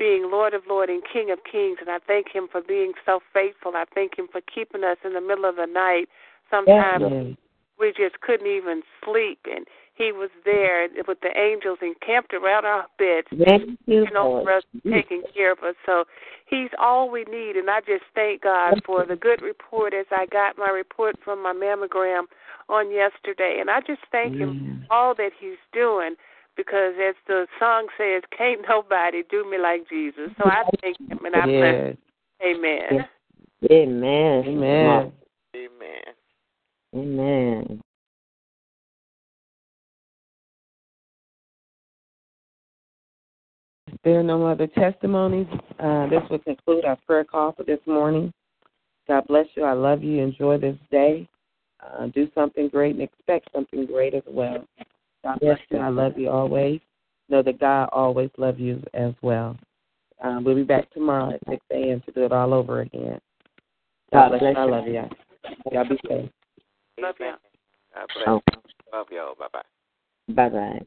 being 0.00 0.30
Lord 0.30 0.54
of 0.54 0.62
Lords 0.66 0.90
and 0.90 1.02
King 1.04 1.30
of 1.30 1.38
Kings, 1.44 1.76
and 1.78 1.90
I 1.90 1.98
thank 2.04 2.32
Him 2.32 2.48
for 2.50 2.62
being 2.62 2.92
so 3.04 3.20
faithful. 3.34 3.72
I 3.76 3.84
thank 3.94 4.18
Him 4.18 4.26
for 4.32 4.40
keeping 4.40 4.82
us 4.82 4.96
in 5.04 5.12
the 5.12 5.20
middle 5.20 5.44
of 5.44 5.56
the 5.56 5.66
night. 5.66 6.08
Sometimes 6.48 7.04
Yes. 7.04 7.36
we 7.78 7.92
just 7.92 8.18
couldn't 8.22 8.48
even 8.48 8.82
sleep, 9.04 9.38
and 9.44 9.66
He 9.94 10.10
was 10.10 10.30
there 10.46 10.88
with 11.06 11.20
the 11.20 11.36
angels 11.38 11.78
encamped 11.82 12.32
around 12.32 12.64
our 12.64 12.86
beds, 12.98 13.28
Thank 13.44 13.78
you, 13.84 14.06
for 14.10 14.50
us, 14.50 14.64
taking 14.88 15.22
care 15.36 15.52
of 15.52 15.58
us. 15.58 15.76
So 15.84 16.04
He's 16.46 16.70
all 16.78 17.10
we 17.10 17.24
need, 17.24 17.56
and 17.56 17.68
I 17.68 17.80
just 17.80 18.04
thank 18.14 18.42
God 18.42 18.80
for 18.86 19.04
the 19.04 19.16
good 19.16 19.42
report 19.42 19.92
as 19.92 20.06
I 20.10 20.24
got 20.26 20.56
my 20.56 20.70
report 20.70 21.16
from 21.22 21.42
my 21.42 21.52
mammogram 21.52 22.24
on 22.70 22.90
yesterday, 22.90 23.58
and 23.60 23.68
I 23.68 23.80
just 23.80 24.00
thank 24.10 24.34
Him 24.36 24.84
for 24.88 24.94
all 24.94 25.14
that 25.16 25.32
He's 25.38 25.60
doing. 25.74 26.16
Because 26.60 26.92
as 27.00 27.14
the 27.26 27.46
song 27.58 27.86
says, 27.96 28.22
can't 28.36 28.60
nobody 28.68 29.22
do 29.30 29.50
me 29.50 29.56
like 29.56 29.88
Jesus. 29.88 30.28
So 30.36 30.44
I 30.44 30.62
thank 30.82 30.98
him 31.08 31.24
and 31.24 31.34
I 31.34 31.46
bless 31.46 31.56
Yes. 31.58 31.96
him. 32.38 32.56
Amen. 32.58 33.08
Amen. 33.70 34.44
Amen. 34.46 35.12
Amen. 35.56 36.04
Amen. 36.94 37.82
If 43.86 44.02
there 44.04 44.20
are 44.20 44.22
no 44.22 44.46
other 44.46 44.66
testimonies, 44.66 45.46
uh, 45.78 46.08
this 46.08 46.22
will 46.28 46.40
conclude 46.40 46.84
our 46.84 46.96
prayer 47.06 47.24
call 47.24 47.52
for 47.52 47.64
this 47.64 47.80
morning. 47.86 48.34
God 49.08 49.26
bless 49.28 49.46
you. 49.54 49.64
I 49.64 49.72
love 49.72 50.04
you. 50.04 50.22
Enjoy 50.22 50.58
this 50.58 50.76
day. 50.90 51.26
Uh, 51.82 52.08
do 52.08 52.30
something 52.34 52.68
great 52.68 52.96
and 52.96 53.02
expect 53.02 53.48
something 53.54 53.86
great 53.86 54.12
as 54.12 54.24
well. 54.28 54.62
God 55.24 55.40
bless 55.40 55.58
you. 55.70 55.78
I 55.78 55.88
love 55.88 56.18
you 56.18 56.30
always. 56.30 56.80
Know 57.28 57.42
that 57.42 57.60
God 57.60 57.88
always 57.92 58.30
loves 58.38 58.58
you 58.58 58.82
as 58.94 59.12
well. 59.22 59.56
Um, 60.22 60.44
we'll 60.44 60.54
be 60.54 60.64
back 60.64 60.90
tomorrow 60.90 61.30
at 61.34 61.40
6 61.48 61.64
a.m. 61.72 62.02
to 62.06 62.12
do 62.12 62.24
it 62.24 62.32
all 62.32 62.52
over 62.52 62.80
again. 62.80 63.20
God, 64.12 64.30
God 64.30 64.38
bless 64.38 64.40
you. 64.40 64.46
bless 64.48 64.56
I 64.56 64.64
love 64.64 64.86
you. 64.86 65.04
Y'all 65.72 65.88
be 65.88 66.00
safe. 66.08 66.30
Love 67.00 67.14
you. 67.20 67.26
Amen. 67.26 67.38
God 67.94 68.08
bless 68.14 68.28
Oh. 68.28 68.42
you. 68.52 68.60
Love 68.92 69.06
y'all. 69.10 69.34
Bye 69.38 69.46
bye. 69.52 69.62
Bye 70.34 70.48
bye. 70.48 70.86